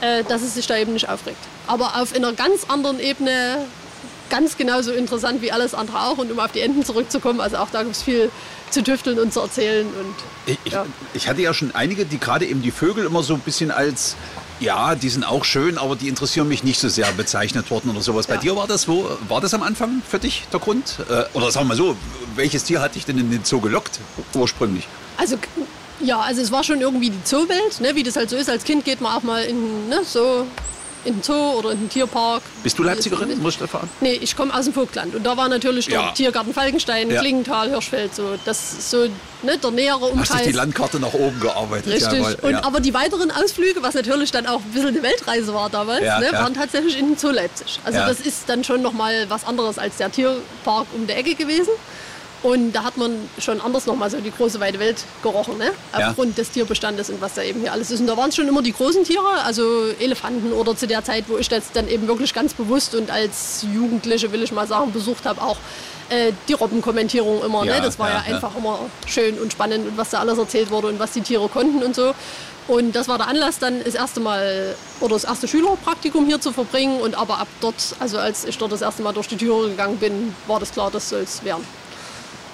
[0.00, 1.38] äh, dass es sich da eben nicht aufregt.
[1.66, 3.66] Aber auf einer ganz anderen Ebene
[4.30, 6.16] ganz genauso interessant wie alles andere auch.
[6.16, 8.30] Und um auf die Enten zurückzukommen, also auch da gibt es viel
[8.70, 9.86] zu tüfteln und zu erzählen.
[9.86, 10.14] Und
[10.64, 10.86] Ich, Ja.
[11.14, 14.16] ich hatte ja schon einige, die gerade eben die Vögel immer so ein bisschen als,
[14.60, 18.00] ja, die sind auch schön, aber die interessieren mich nicht so sehr bezeichnet worden oder
[18.00, 18.26] sowas.
[18.26, 18.40] Bei Ja.
[18.40, 20.96] dir war das, wo, war das am Anfang für dich der Grund?
[21.08, 21.96] Äh, oder sagen wir mal so,
[22.34, 24.00] welches Tier hat dich denn in den Zoo gelockt
[24.34, 24.86] ursprünglich?
[25.16, 25.36] also
[26.02, 28.48] ja, also es war schon irgendwie die Zoowelt, ne, wie das halt so ist.
[28.48, 30.46] Als Kind geht man auch mal in ne, so
[31.04, 32.42] in den Zoo oder in den Tierpark.
[32.62, 33.42] Bist du Leipzigerin?
[33.42, 33.88] Das fahren?
[34.00, 36.02] Nee, ich komme aus dem Vogtland und da war natürlich Ja.
[36.04, 37.20] der Tiergarten Falkenstein, Ja.
[37.20, 39.06] Klingenthal, Hirschfeld, so das so
[39.42, 40.42] ne, der nähere Hast Umkreis.
[40.42, 41.92] du die Landkarte nach oben gearbeitet?
[41.92, 42.12] Richtig.
[42.18, 42.64] Jawohl, und, ja.
[42.64, 46.18] Aber die weiteren Ausflüge, was natürlich dann auch ein bisschen eine Weltreise war damals, Ja,
[46.20, 46.32] ne, ja.
[46.42, 47.80] waren tatsächlich in den Zoo Leipzig.
[47.84, 48.06] Also Ja.
[48.06, 51.70] das ist dann schon nochmal was anderes als der Tierpark um die Ecke gewesen.
[52.42, 55.72] Und da hat man schon anders nochmal so die große weite Welt gerochen, ne?
[55.96, 56.08] Ja.
[56.08, 58.00] aufgrund des Tierbestandes und was da eben hier alles ist.
[58.00, 61.24] Und da waren es schon immer die großen Tiere, also Elefanten oder zu der Zeit,
[61.28, 64.90] wo ich das dann eben wirklich ganz bewusst und als Jugendliche, will ich mal sagen,
[64.92, 65.58] besucht habe, auch
[66.08, 67.64] äh, die Robbenkommentierung immer.
[67.64, 67.82] Ja, ne?
[67.82, 68.34] Das war ja, ja, ja.
[68.34, 71.48] einfach immer schön und spannend und was da alles erzählt wurde und was die Tiere
[71.48, 72.14] konnten und so.
[72.68, 76.52] Und das war der Anlass, dann das erste Mal oder das erste Schülerpraktikum hier zu
[76.52, 77.00] verbringen.
[77.00, 79.98] Und aber ab dort, also als ich dort das erste Mal durch die Türe gegangen
[79.98, 81.64] bin, war das klar, das soll es werden.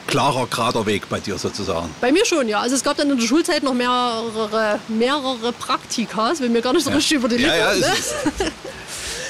[0.06, 1.90] Klarer, gerader Weg bei dir sozusagen.
[2.00, 2.60] Bei mir schon, ja.
[2.60, 6.30] Also es gab dann in der Schulzeit noch mehrere, mehrere Praktika.
[6.30, 7.56] Das will mir gar nicht so richtig über die Lippen.
[7.56, 7.86] Ja, ja, ne?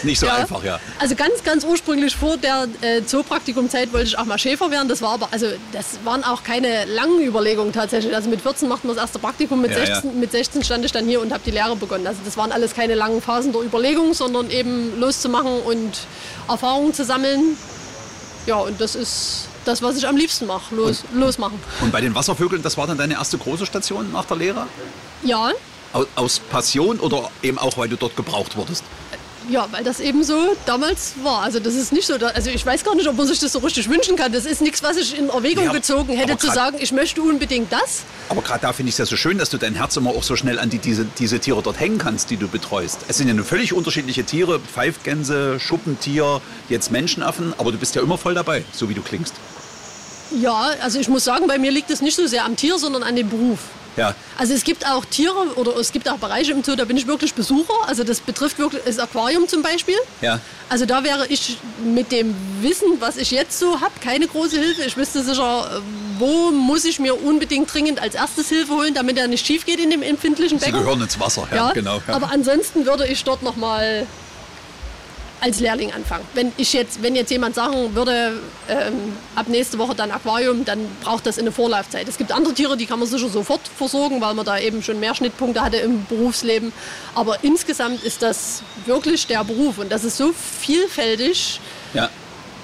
[0.03, 0.79] nicht so einfach, ja.
[0.99, 4.89] Also ganz, ganz ursprünglich vor der äh, Zoopraktikumzeit wollte ich auch mal Schäfer werden.
[4.89, 8.15] Das war aber, also das waren auch keine langen Überlegungen tatsächlich.
[8.15, 9.87] Also mit 14 machten wir das erste Praktikum, mit, Ja, ja.
[9.87, 12.07] 16, mit 16 stand ich dann hier und habe die Lehre begonnen.
[12.07, 15.99] Also das waren alles keine langen Phasen der Überlegung, sondern eben loszumachen und
[16.49, 17.57] Erfahrungen zu sammeln.
[18.47, 21.59] Ja, und das ist das, was ich am liebsten mache, los, losmachen.
[21.81, 24.67] Und bei den Wasservögeln, das war dann deine erste große Station nach der Lehre?
[25.23, 25.51] Ja,
[25.93, 28.85] Aus, aus Passion oder eben auch, weil du dort gebraucht wurdest?
[29.49, 31.43] Ja, weil das eben so damals war.
[31.43, 33.61] Also das ist nicht so, also ich weiß gar nicht, ob man sich das so
[33.61, 34.33] richtig wünschen kann.
[34.33, 37.73] Das ist nichts, was ich in Erwägung Ja, gezogen hätte, zu sagen, ich möchte unbedingt
[37.73, 38.03] das.
[38.29, 40.25] Aber gerade da finde ich es ja so schön, dass du dein Herz immer auch
[40.25, 42.99] so schnell an die, diese, diese Tiere dort hängen kannst, die du betreust.
[43.07, 48.19] Es sind ja völlig unterschiedliche Tiere, Pfeifgänse, Schuppentier, jetzt Menschenaffen, aber du bist ja immer
[48.19, 49.35] voll dabei, so wie du klingst.
[50.31, 53.03] Ja, also ich muss sagen, bei mir liegt es nicht so sehr am Tier, sondern
[53.03, 53.59] an dem Beruf.
[53.97, 56.99] Ja, Also es gibt auch Tiere oder es gibt auch Bereiche im Zoo, da bin
[56.99, 57.73] ich wirklich Besucher.
[57.87, 59.97] Also das betrifft wirklich das Aquarium zum Beispiel.
[60.21, 60.39] ja.
[60.69, 64.83] Also da wäre ich mit dem Wissen, was ich jetzt so habe, keine große Hilfe.
[64.83, 65.81] Ich wüsste sicher,
[66.19, 69.79] wo muss ich mir unbedingt dringend als erstes Hilfe holen, damit er nicht schief geht
[69.79, 70.81] in dem empfindlichen Sie Becken.
[70.81, 72.03] gehören ins Wasser, ja, genau.
[72.09, 72.15] Ja.
[72.17, 74.07] Aber ansonsten würde ich dort noch mal
[75.41, 76.25] als Lehrling anfangen.
[76.35, 80.81] Wenn ich jetzt, wenn jetzt jemand sagen würde, ähm, ab nächste Woche dann Aquarium, dann
[81.03, 82.09] braucht das eine Vorlaufzeit.
[82.09, 84.99] Es gibt andere Tiere, die kann man sicher sofort versorgen, weil man da eben schon
[84.99, 86.73] mehr Schnittpunkte hatte im Berufsleben.
[87.15, 91.61] Aber insgesamt ist das wirklich der Beruf und das ist so vielfältig,
[91.95, 92.09] ja.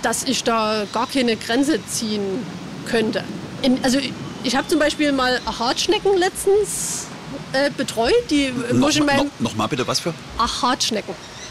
[0.02, 2.44] dass ich da gar keine Grenze ziehen
[2.86, 3.24] könnte.
[3.62, 4.12] In, also ich,
[4.44, 7.06] ich habe zum Beispiel mal Achatschnecken letztens
[7.52, 10.14] äh, betreut, die wo Noch, ich in noch, meinem noch mal bitte, was für?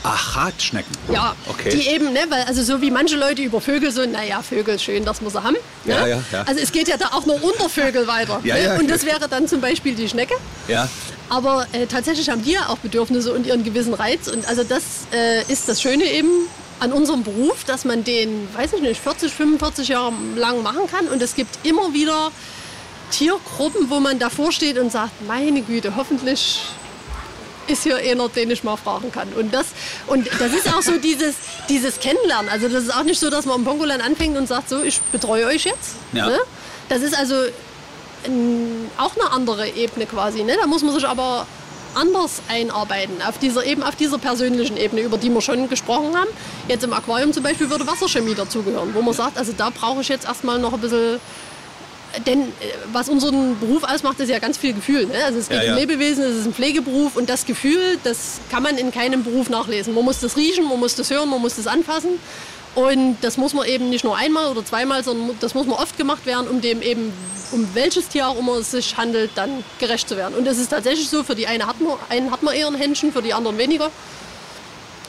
[0.03, 0.91] Achatschnecken.
[1.07, 1.13] Achatschnecken.
[1.13, 1.69] Ja, Okay.
[1.69, 5.05] die eben, ne, weil also so wie manche Leute über Vögel so, naja, Vögel, schön,
[5.05, 5.55] dass wir sie haben.
[5.85, 5.93] Ne?
[5.93, 6.43] Ja, ja, ja.
[6.43, 8.39] Also es geht ja da auch noch unter Vögel weiter.
[8.43, 8.63] Ja, ne?
[8.63, 10.33] ja, Und das wäre dann zum Beispiel die Schnecke.
[10.67, 10.87] Ja.
[11.29, 14.27] Aber äh, tatsächlich haben die ja auch Bedürfnisse und ihren gewissen Reiz.
[14.27, 14.83] Und also das
[15.13, 16.29] äh, ist das Schöne eben
[16.79, 21.07] an unserem Beruf, dass man den, weiß ich nicht, 40, 45 Jahre lang machen kann.
[21.07, 22.31] Und es gibt immer wieder
[23.11, 26.61] Tiergruppen, wo man davor steht und sagt, meine Güte, hoffentlich
[27.71, 29.29] ist hier einer, den ich mal fragen kann.
[29.33, 29.67] Und das,
[30.07, 31.35] und das ist auch so dieses,
[31.69, 32.49] dieses Kennenlernen.
[32.49, 35.01] Also das ist auch nicht so, dass man im Pongoland anfängt und sagt, so, ich
[35.11, 35.95] betreue euch jetzt.
[36.13, 36.27] Ja.
[36.27, 36.39] Ne?
[36.89, 37.35] Das ist also
[38.25, 40.43] ähm, auch eine andere Ebene quasi.
[40.43, 40.57] Ne?
[40.59, 41.47] Da muss man sich aber
[41.95, 46.29] anders einarbeiten, auf dieser, eben auf dieser persönlichen Ebene, über die wir schon gesprochen haben.
[46.67, 50.07] Jetzt im Aquarium zum Beispiel würde Wasserchemie dazugehören, wo man sagt, also da brauche ich
[50.07, 51.19] jetzt erstmal noch ein bisschen
[52.25, 52.51] denn äh,
[52.91, 55.05] was unseren Beruf ausmacht, ist ja ganz viel Gefühl.
[55.05, 55.13] Ne?
[55.25, 55.73] Also es geht Ja, ja.
[55.73, 59.49] um Lebewesen, es ist ein Pflegeberuf und das Gefühl, das kann man in keinem Beruf
[59.49, 59.93] nachlesen.
[59.93, 62.19] Man muss das riechen, man muss das hören, man muss das anfassen.
[62.73, 65.97] Und das muss man eben nicht nur einmal oder zweimal, sondern das muss man oft
[65.97, 67.11] gemacht werden, um dem eben,
[67.51, 70.35] um welches Tier auch immer es sich handelt, dann gerecht zu werden.
[70.35, 72.75] Und das ist tatsächlich so, für die eine hat man, einen hat man eher ein
[72.75, 73.91] Händchen, für die anderen weniger.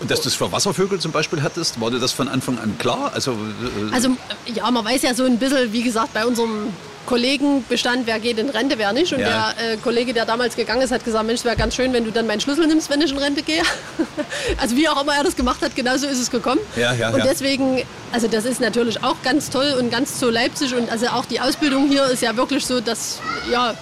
[0.02, 2.76] Und dass du es für Wasservögel zum Beispiel hattest, war dir das von Anfang an
[2.76, 3.12] klar?
[3.14, 4.10] Also, äh, Also
[4.52, 6.72] ja, man weiß ja so ein bisschen, wie gesagt, bei unserem
[7.06, 9.12] Kollegen bestand, wer geht in Rente, wer nicht.
[9.12, 9.52] Und Ja.
[9.58, 12.04] der äh, Kollege, der damals gegangen ist, hat gesagt, Mensch, es wäre ganz schön, wenn
[12.04, 13.62] du dann meinen Schlüssel nimmst, wenn ich in Rente gehe.
[14.60, 16.60] also wie auch immer er das gemacht hat, genauso ist es gekommen.
[16.76, 17.82] Ja, ja, und deswegen,
[18.12, 20.74] also das ist natürlich auch ganz toll und ganz zu Leipzig.
[20.74, 23.74] Und also auch die Ausbildung hier ist ja wirklich so, dass ja,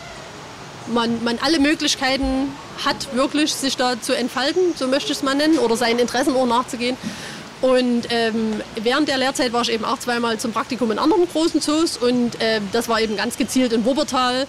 [0.93, 2.53] man, man alle Möglichkeiten
[2.85, 6.35] hat, wirklich sich da zu entfalten, so möchte ich es mal nennen, oder seinen Interessen
[6.35, 6.97] auch nachzugehen.
[7.61, 11.61] Und ähm, während der Lehrzeit war ich eben auch zweimal zum Praktikum in anderen großen
[11.61, 14.47] Zoos und ähm, das war eben ganz gezielt in Wuppertal,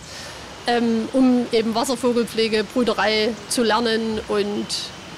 [0.68, 4.66] ähm, um eben Wasservogelpflege, Brüderei zu lernen und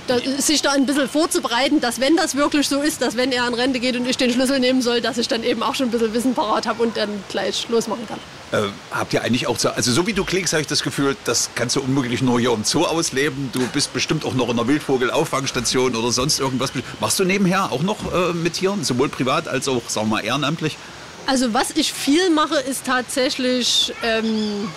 [0.08, 3.48] da, sich da ein bisschen vorzubereiten, dass wenn das wirklich so ist, dass wenn er
[3.48, 5.88] in Rente geht und ich den Schlüssel nehmen soll, dass ich dann eben auch schon
[5.88, 8.20] ein bisschen Wissen parat habe und dann gleich losmachen kann.
[8.54, 11.18] Äh, habt ihr eigentlich auch so, also so wie du klingst, habe ich das Gefühl,
[11.26, 13.50] das kannst du unmöglich nur hier im Zoo ausleben.
[13.52, 16.72] Du bist bestimmt auch noch in einer Wildvogelauffangstation oder sonst irgendwas.
[17.00, 20.24] Machst du nebenher auch noch äh, mit Tieren, sowohl privat als auch, sagen wir mal,
[20.24, 20.78] ehrenamtlich?
[21.26, 24.70] Also was ich viel mache, ist tatsächlich ähm,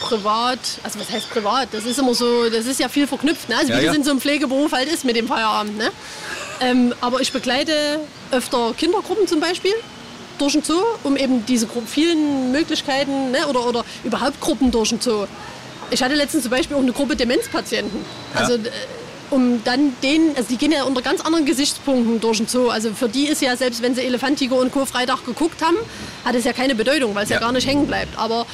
[0.00, 1.70] privat, also was heißt privat?
[1.72, 3.56] Das ist immer so, das ist ja viel verknüpft, ne?
[3.56, 3.88] also ja, wie ja.
[3.88, 5.76] das in so einem Pflegeberuf halt ist mit dem Feierabend.
[5.76, 5.90] Ne?
[6.60, 7.98] Ähm, aber ich begleite
[8.30, 9.72] öfter Kindergruppen zum Beispiel
[10.38, 13.46] durch den Zoo, um eben diese vielen Möglichkeiten ne?
[13.48, 15.26] oder, oder überhaupt Gruppen durch den Zoo.
[15.90, 18.00] Ich hatte letztens zum Beispiel auch eine Gruppe Demenzpatienten.
[18.34, 18.40] Ja.
[18.40, 18.58] Also
[19.30, 22.68] um dann denen, also die gehen ja unter ganz anderen Gesichtspunkten durch den Zoo.
[22.68, 24.84] Also für die ist ja, selbst wenn sie Elefant, Tiger und Co.
[24.86, 25.76] Freitag geguckt haben,
[26.24, 27.36] hat es ja keine Bedeutung, weil es ja.
[27.36, 27.40] Ja.
[27.40, 28.16] gar nicht hängen bleibt.
[28.18, 28.46] Aber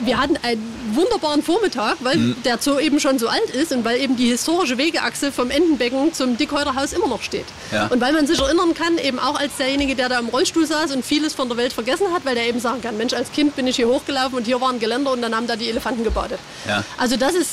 [0.00, 0.60] wir hatten einen
[0.92, 2.36] wunderbaren Vormittag, weil Mhm.
[2.44, 6.12] der Zoo eben schon so alt ist und weil eben die historische Wegeachse vom Entenbecken
[6.12, 7.46] zum Dickhäuterhaus immer noch steht.
[7.72, 7.86] Ja.
[7.86, 10.92] Und weil man sich erinnern kann, eben auch als derjenige, der da im Rollstuhl saß
[10.92, 13.56] und vieles von der Welt vergessen hat, weil der eben sagen kann, Mensch, als Kind
[13.56, 16.04] bin ich hier hochgelaufen und hier war ein Geländer und dann haben da die Elefanten
[16.04, 16.38] gebadet.
[16.68, 16.84] Ja.
[16.98, 17.50] Also das ist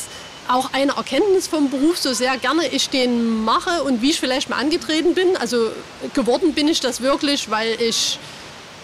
[0.47, 4.49] auch eine Erkenntnis vom Beruf, so sehr gerne ich den mache und wie ich vielleicht
[4.49, 5.37] mal angetreten bin.
[5.37, 5.71] Also
[6.13, 8.17] geworden bin ich das wirklich, weil ich,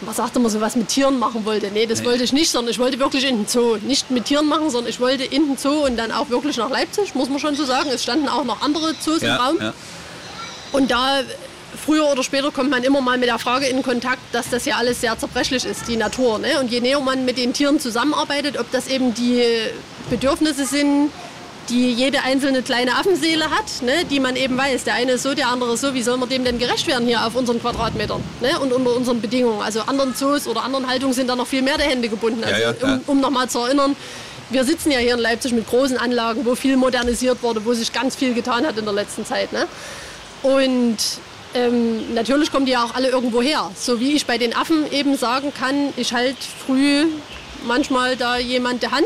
[0.02, 1.72] man sagt immer so was mit Tieren machen wollte.
[1.72, 3.78] Nee, das wollte ich nicht, sondern ich wollte wirklich in den Zoo.
[3.78, 6.70] Nicht mit Tieren machen, sondern ich wollte in den Zoo und dann auch wirklich nach
[6.70, 7.90] Leipzig, muss man schon so sagen.
[7.90, 9.58] Es standen auch noch andere Zoos im Ja, Raum.
[9.60, 9.74] ja.
[10.72, 11.22] Und da
[11.86, 14.76] früher oder später kommt man immer mal mit der Frage in Kontakt, dass das ja
[14.78, 16.40] alles sehr zerbrechlich ist, die Natur.
[16.40, 16.60] Ne?
[16.60, 19.44] Und je näher man mit den Tieren zusammenarbeitet, ob das eben die
[20.10, 21.12] Bedürfnisse sind,
[21.70, 24.06] die jede einzelne kleine Affenseele hat, ne?
[24.10, 26.30] die man eben weiß, der eine ist so, der andere ist so, wie soll man
[26.30, 28.60] dem denn gerecht werden hier auf unseren Quadratmetern ne?
[28.60, 29.62] und unter unseren Bedingungen.
[29.62, 32.44] Also anderen Zoos oder anderen Haltungen sind da noch viel mehr der Hände gebunden.
[32.44, 33.00] Also, ja, klar.
[33.06, 33.96] um, um nochmal zu erinnern,
[34.50, 37.92] wir sitzen ja hier in Leipzig mit großen Anlagen, wo viel modernisiert wurde, wo sich
[37.92, 39.52] ganz viel getan hat in der letzten Zeit.
[39.52, 39.68] Ne?
[40.42, 40.98] Und
[41.54, 43.72] ähm, natürlich kommen die ja auch alle irgendwo her.
[43.76, 47.08] So wie ich bei den Affen eben sagen kann, ich halt früh
[47.66, 49.06] manchmal da jemand der Hand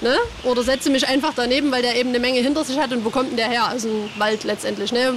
[0.00, 0.16] ne?
[0.44, 3.10] oder setze mich einfach daneben, weil der eben eine Menge hinter sich hat und wo
[3.10, 3.72] kommt denn der her?
[3.74, 4.92] Aus dem Wald letztendlich.
[4.92, 5.14] Ne?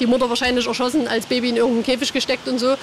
[0.00, 2.74] Die Mutter wahrscheinlich erschossen, als Baby in irgendeinen Käfig gesteckt und so.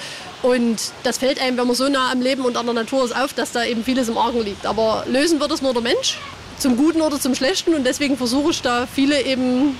[0.42, 3.14] Und das fällt einem, wenn man so nah am Leben und an der Natur ist,
[3.14, 4.64] auf, dass da eben vieles im Argen liegt.
[4.64, 6.18] Aber lösen wird es nur der Mensch,
[6.58, 7.74] zum Guten oder zum Schlechten.
[7.74, 9.76] Und deswegen versuche ich da viele eben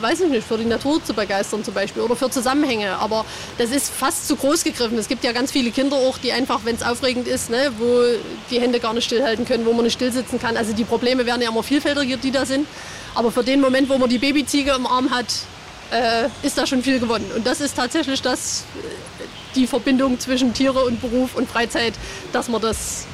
[0.00, 2.98] weiß ich nicht, für die Natur zu begeistern zum Beispiel oder für Zusammenhänge.
[2.98, 3.24] Aber
[3.58, 4.98] das ist fast zu groß gegriffen.
[4.98, 8.02] Es gibt ja ganz viele Kinder auch, die einfach, wenn es aufregend ist, ne, wo
[8.50, 10.56] die Hände gar nicht stillhalten können, wo man nicht stillsitzen kann.
[10.56, 12.66] Also die Probleme werden ja immer vielfältiger, die da sind.
[13.14, 15.26] Aber für den Moment, wo man die Babyziege im Arm hat,
[15.90, 17.30] äh, ist da schon viel gewonnen.
[17.34, 19.24] Und das ist tatsächlich das, äh,
[19.54, 21.94] die Verbindung zwischen Tiere und Beruf und Freizeit,
[22.32, 23.06] dass man das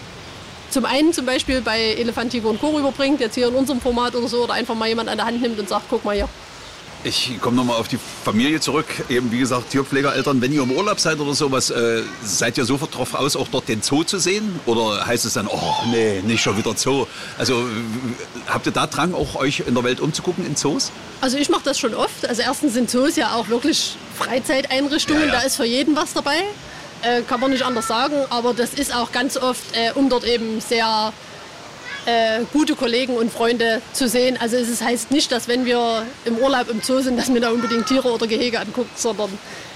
[0.70, 2.70] zum einen zum Beispiel bei Elefant, Tiger und Co.
[2.70, 5.41] rüberbringt, jetzt hier in unserem Format oder so, oder einfach mal jemand an der Hand
[5.41, 6.28] nimmt und sagt, guck mal hier,
[7.07, 8.87] Ich komme nochmal auf die Familie zurück.
[9.09, 12.97] Eben wie gesagt, Tierpflegereltern, wenn ihr im Urlaub seid oder sowas, äh, seid ihr sofort
[12.97, 14.59] drauf aus, auch dort den Zoo zu sehen?
[14.67, 17.07] Oder heißt es dann, oh nee, nicht schon wieder Zoo?
[17.39, 17.65] Also
[18.49, 20.91] habt ihr da Drang, auch euch in der Welt umzugucken in Zoos?
[21.21, 22.29] Also ich mache das schon oft.
[22.29, 25.29] Also erstens sind Zoos ja auch wirklich Freizeiteinrichtungen.
[25.29, 25.33] Ja, ja.
[25.35, 26.39] Da ist für jeden was dabei.
[27.03, 28.17] Äh, kann man nicht anders sagen.
[28.31, 31.13] Aber das ist auch ganz oft, äh, um dort eben sehr
[32.07, 34.39] äh, gute Kollegen und Freunde zu sehen.
[34.41, 37.51] Also es heißt nicht, dass wenn wir im Urlaub im Zoo sind, dass wir da
[37.51, 39.31] unbedingt Tiere oder Gehege anguckt, sondern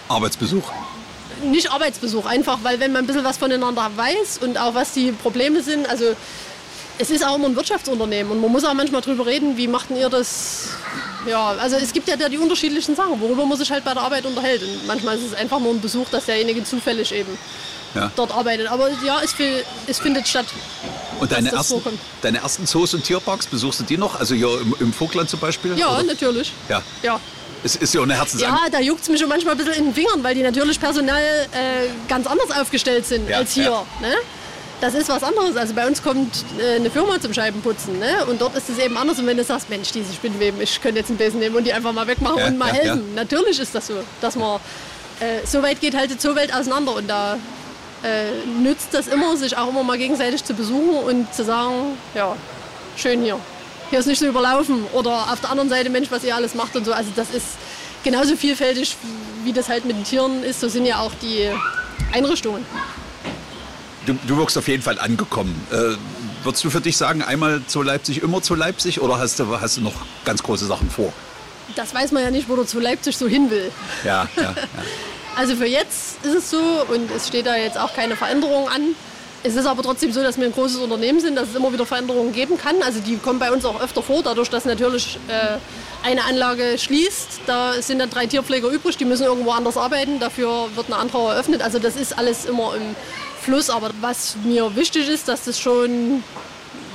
[0.09, 0.71] Arbeitsbesuch.
[1.45, 2.27] nicht Arbeitsbesuch.
[2.27, 5.89] Einfach, weil wenn man ein bisschen was voneinander weiß und auch was die Probleme sind,
[5.89, 6.15] also
[6.99, 9.91] es ist auch immer ein Wirtschaftsunternehmen und man muss auch manchmal drüber reden, wie macht
[9.91, 10.69] ihr das?
[11.27, 14.03] Ja, also es gibt ja da die unterschiedlichen Sachen, worüber man sich halt bei der
[14.03, 14.63] Arbeit unterhält.
[14.63, 17.39] Und manchmal ist es einfach nur ein Besuch, dass derjenige zufällig eben
[17.95, 18.11] Ja.
[18.17, 18.69] dort arbeitet.
[18.69, 20.47] Aber ja, es, fi- es findet statt.
[21.19, 21.83] Und deine ersten,
[22.23, 24.19] deine ersten Zoos und Tierparks, besuchst du die noch?
[24.19, 25.77] Also hier im, im Vogtland zum Beispiel?
[25.77, 26.05] Ja, Oder?
[26.05, 26.53] natürlich.
[26.69, 26.83] Ja.
[27.03, 27.21] Ja.
[27.63, 28.73] Es ist ja auch eine Herzensangelegenheit.
[28.73, 30.81] Ja, da juckt es mich schon manchmal ein bisschen in den Fingern, weil die natürlich
[30.81, 33.65] personell äh, ganz anders aufgestellt sind Ja, als hier.
[33.65, 33.85] ja.
[34.01, 34.15] Ne?
[34.81, 35.57] Das ist was anderes.
[35.57, 38.25] Also bei uns kommt äh, eine Firma zum Scheibenputzen ne?
[38.31, 39.19] und dort ist es eben anders.
[39.19, 41.73] Und wenn du sagst, Mensch, diese Spinnweben, ich könnte jetzt einen Besen nehmen und die
[41.75, 43.15] einfach mal wegmachen Ja, und mal helfen.
[43.15, 44.59] Natürlich ist das so, dass man
[45.21, 47.37] äh, so weit geht halt die Zoowelt auseinander und da
[48.03, 52.37] äh, nützt das immer, sich auch immer mal gegenseitig zu besuchen und zu sagen, ja,
[52.97, 53.39] schön hier.
[53.91, 54.85] Hier ist nicht so überlaufen.
[54.93, 56.93] Oder auf der anderen Seite, Mensch, was ihr alles macht und so.
[56.93, 57.47] Also das ist
[58.05, 58.97] genauso vielfältig,
[59.45, 60.61] wie das halt mit den Tieren ist.
[60.61, 61.51] So sind ja auch die
[62.13, 62.65] Einrichtungen.
[64.07, 65.55] Du, du wirkst auf jeden Fall angekommen.
[65.71, 65.97] Äh,
[66.45, 69.77] würdest du für dich sagen, einmal zu Leipzig, immer zu Leipzig oder hast du, hast
[69.77, 69.95] du noch
[70.25, 71.13] ganz große Sachen vor?
[71.77, 73.71] Das weiß man ja nicht, wo du zu Leipzig so hin will.
[74.05, 74.55] Ja, ja, ja.
[75.41, 78.95] Also für jetzt ist es so und es steht da jetzt auch keine Veränderung an.
[79.43, 81.87] Es ist aber trotzdem so, dass wir ein großes Unternehmen sind, dass es immer wieder
[81.87, 82.83] Veränderungen geben kann.
[82.83, 85.57] Also die kommen bei uns auch öfter vor, dadurch, dass natürlich äh,
[86.07, 87.41] eine Anlage schließt.
[87.47, 90.21] Da sind dann drei Tierpfleger übrig, die müssen irgendwo anders arbeiten.
[90.21, 91.63] Dafür wird eine andere eröffnet.
[91.63, 92.95] Also das ist alles immer im
[93.41, 93.71] Fluss.
[93.71, 96.23] Aber was mir wichtig ist, dass das schon,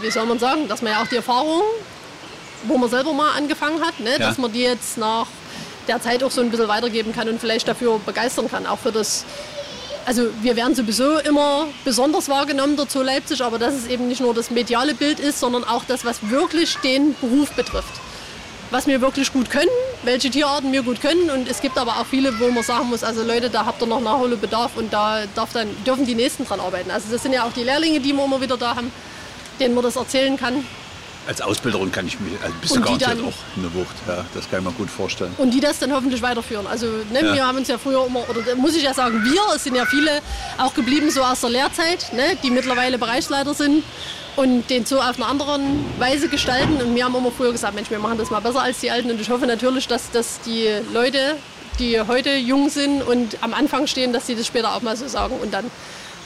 [0.02, 1.64] wie soll man sagen, dass man ja auch die Erfahrung,
[2.66, 4.20] wo man selber mal angefangen hat, ne, ja.
[4.20, 5.26] dass man die jetzt nach
[5.88, 8.92] der Zeit auch so ein bisschen weitergeben kann und vielleicht dafür begeistern kann, auch für
[8.92, 9.26] das
[10.06, 14.36] also wir werden sowieso immer besonders wahrgenommen dazu Leipzig, aber dass es eben nicht nur
[14.36, 17.94] das mediale Bild ist, sondern auch das, was wirklich den Beruf betrifft.
[18.70, 19.70] Was wir wirklich gut können,
[20.04, 21.32] welche Tierarten wir gut können.
[21.32, 23.88] Und es gibt aber auch viele, wo man sagen muss, also Leute, da habt ihr
[23.88, 26.92] noch Nachholbedarf und da dann, dürfen die Nächsten dran arbeiten.
[26.92, 28.92] Also das sind ja auch die Lehrlinge, die wir immer wieder da haben,
[29.60, 30.66] denen man das erzählen kann
[31.28, 34.60] als Ausbilderin kann ich mich, also bist du garantiert auch eine Wucht, ja, das kann
[34.60, 35.34] ich mir gut vorstellen.
[35.38, 36.68] Und die das dann hoffentlich weiterführen.
[36.68, 37.34] Also ne, ja.
[37.34, 39.86] wir haben uns ja früher immer, oder muss ich ja sagen, wir, es sind ja
[39.86, 40.22] viele
[40.58, 43.84] auch geblieben so aus der Lehrzeit, ne, die mittlerweile Bereichsleiter sind
[44.36, 45.60] und den Zoo auf eine andere
[45.98, 46.76] Weise gestalten.
[46.82, 49.10] Und wir haben immer früher gesagt, Mensch, wir machen das mal besser als die Alten.
[49.10, 51.38] Und ich hoffe natürlich, dass, dass die Leute,
[51.80, 55.08] die heute jung sind und am Anfang stehen, dass sie das später auch mal so
[55.08, 55.72] sagen und dann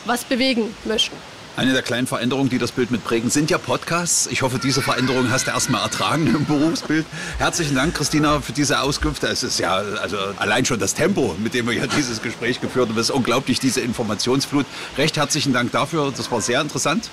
[0.05, 1.15] was bewegen möchten.
[1.59, 4.27] Eine der kleinen Veränderungen, die das Bild mitprägen, sind ja Podcasts.
[4.27, 7.05] Ich hoffe, diese Veränderung hast du erstmal ertragen im Berufsbild.
[7.37, 9.27] Herzlichen Dank, Christina, für diese Auskünfte.
[9.27, 12.87] Es ist ja also allein schon das Tempo, mit dem wir ja dieses Gespräch geführt
[12.87, 14.65] haben, ist unglaublich, diese Informationsflut.
[14.97, 16.13] Recht herzlichen Dank dafür.
[16.15, 17.09] Das war sehr interessant.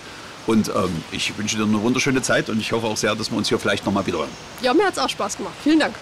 [0.46, 3.38] Und ähm, ich wünsche dir eine wunderschöne Zeit und ich hoffe auch sehr, dass wir
[3.38, 4.30] uns hier vielleicht nochmal wieder hören.
[4.62, 5.54] Ja, mir hat es auch Spaß gemacht.
[5.64, 5.96] Vielen Dank.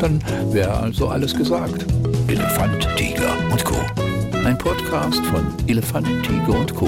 [0.00, 0.20] Dann
[0.52, 1.86] wäre also alles gesagt.
[2.26, 4.09] Elefant, Tiger und Co.
[4.44, 6.86] Ein Podcast von Elefant, Tiger und Co.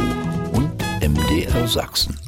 [0.53, 2.19] und MDR Sachsen.